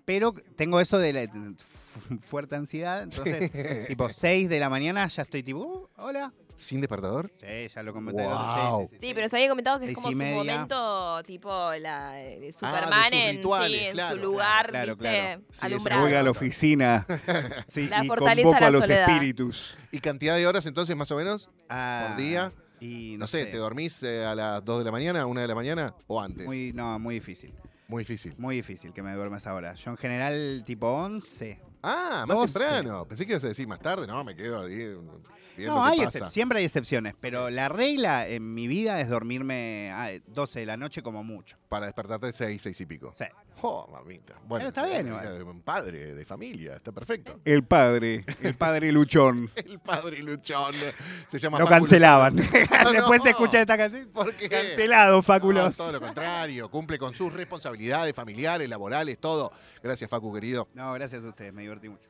pero 0.09 0.33
tengo 0.55 0.79
eso 0.81 0.97
de 0.97 1.13
la 1.13 1.27
fu- 1.57 2.17
fuerte 2.21 2.55
ansiedad. 2.55 3.03
Entonces, 3.03 3.51
tipo 3.87 4.09
6 4.09 4.49
de 4.49 4.59
la 4.59 4.67
mañana 4.67 5.07
ya 5.07 5.21
estoy 5.21 5.43
tipo, 5.43 5.59
uh, 5.59 5.87
hola. 5.97 6.33
¿Sin 6.55 6.81
despertador? 6.81 7.31
Sí, 7.39 7.67
ya 7.73 7.83
lo 7.83 7.93
comenté. 7.93 8.23
Wow. 8.25 8.81
Sí, 8.81 8.87
sí, 8.89 8.95
sí, 8.99 9.07
Sí, 9.07 9.13
pero 9.13 9.29
se 9.29 9.35
había 9.37 9.49
comentado 9.49 9.79
que 9.79 9.85
es 9.91 9.93
como 9.95 10.09
su 10.09 10.17
media. 10.17 10.33
momento 10.35 11.21
tipo 11.23 11.47
la 11.75 12.13
de 12.13 12.33
Ah, 12.35 12.39
de 12.39 12.53
Superman 12.53 13.13
en, 13.13 13.35
rituales, 13.37 13.97
su 14.09 14.17
lugar, 14.17 14.69
claro, 14.71 14.95
¿viste? 14.95 14.99
claro. 15.09 15.41
Sí, 15.41 15.45
ese 15.57 15.65
alumbrado. 15.67 16.01
Voy 16.01 16.13
a 16.15 16.23
la 16.23 16.31
oficina 16.31 17.05
sí, 17.67 17.87
La 17.87 18.03
y 18.03 18.07
fortaleza 18.07 18.43
convoco 18.47 18.65
a 18.65 18.71
los 18.71 18.81
soledad. 18.81 19.07
espíritus. 19.09 19.77
¿Y 19.91 19.99
cantidad 19.99 20.35
de 20.37 20.47
horas 20.47 20.65
entonces 20.65 20.95
más 20.97 21.11
o 21.11 21.15
menos? 21.17 21.49
Ah, 21.69 22.15
día? 22.17 22.51
Y 22.81 23.15
No, 23.19 23.27
sé, 23.27 23.45
¿te 23.45 23.57
dormís 23.57 24.01
eh, 24.03 24.25
a 24.25 24.33
las 24.33 24.65
2 24.65 24.79
de 24.79 24.85
la 24.85 24.91
mañana, 24.91 25.27
1 25.27 25.39
de 25.41 25.47
la 25.47 25.55
mañana 25.55 25.93
o 26.07 26.19
antes? 26.19 26.45
Muy, 26.47 26.73
no, 26.73 26.97
muy 26.97 27.13
difícil. 27.15 27.53
Difícil. 27.97 28.35
Muy 28.37 28.57
difícil 28.57 28.93
que 28.93 29.01
me 29.01 29.13
duermas 29.13 29.47
ahora. 29.47 29.73
Yo 29.73 29.89
en 29.89 29.97
general 29.97 30.63
tipo 30.65 30.87
11, 30.87 31.59
Ah, 31.81 32.25
más 32.27 32.37
12. 32.37 32.59
temprano. 32.59 33.05
Pensé 33.07 33.25
que 33.25 33.33
ibas 33.33 33.43
a 33.43 33.47
decir 33.47 33.67
más 33.67 33.79
tarde. 33.79 34.05
No, 34.07 34.23
me 34.23 34.35
quedo 34.35 34.63
ahí. 34.63 34.95
No, 35.65 35.83
hay 35.83 35.99
siempre 36.29 36.59
hay 36.59 36.65
excepciones, 36.65 37.15
pero 37.19 37.49
la 37.49 37.67
regla 37.67 38.25
en 38.27 38.53
mi 38.53 38.67
vida 38.69 39.01
es 39.01 39.09
dormirme 39.09 39.91
a 39.91 40.09
12 40.27 40.61
de 40.61 40.65
la 40.65 40.77
noche 40.77 41.03
como 41.03 41.21
mucho. 41.21 41.57
Para 41.67 41.85
despertarte 41.85 42.31
seis, 42.31 42.61
seis 42.61 42.79
y 42.79 42.85
pico. 42.85 43.11
Sí. 43.13 43.25
Oh, 43.61 43.85
mamita. 43.91 44.35
Bueno, 44.45 44.69
está 44.69 44.85
bien, 44.85 45.07
igual. 45.07 45.43
Un 45.43 45.61
padre 45.61 46.15
de 46.15 46.25
familia, 46.25 46.77
está 46.77 46.93
perfecto. 46.93 47.41
El 47.43 47.63
padre, 47.65 48.23
el 48.41 48.53
padre 48.55 48.89
luchón. 48.93 49.51
El 49.57 49.79
padre 49.79 50.23
luchón. 50.23 50.73
Se 51.27 51.37
llama 51.37 51.59
Lo 51.59 51.67
cancelaban. 51.67 52.35
Luciano. 52.37 52.91
Después 52.93 53.21
se 53.21 53.29
No. 53.31 53.35
escucha 53.35 53.59
esta 53.59 53.77
canción. 53.77 54.07
¿Por 54.13 54.33
qué? 54.35 54.47
Cancelado, 54.47 55.17
No, 55.17 55.23
Fáculos. 55.23 55.75
todo 55.75 55.91
lo 55.91 55.99
contrario, 55.99 56.71
cumple 56.71 56.97
con 56.97 57.13
sus 57.13 57.33
responsabilidades 57.33 58.15
familiares, 58.15 58.69
laborales, 58.69 59.19
todo. 59.19 59.51
Gracias, 59.83 60.09
Facu, 60.09 60.33
querido. 60.33 60.69
No, 60.73 60.93
gracias 60.93 61.21
a 61.21 61.27
ustedes, 61.27 61.53
me 61.53 61.63
divertí 61.69 61.89
mucho. 61.89 62.07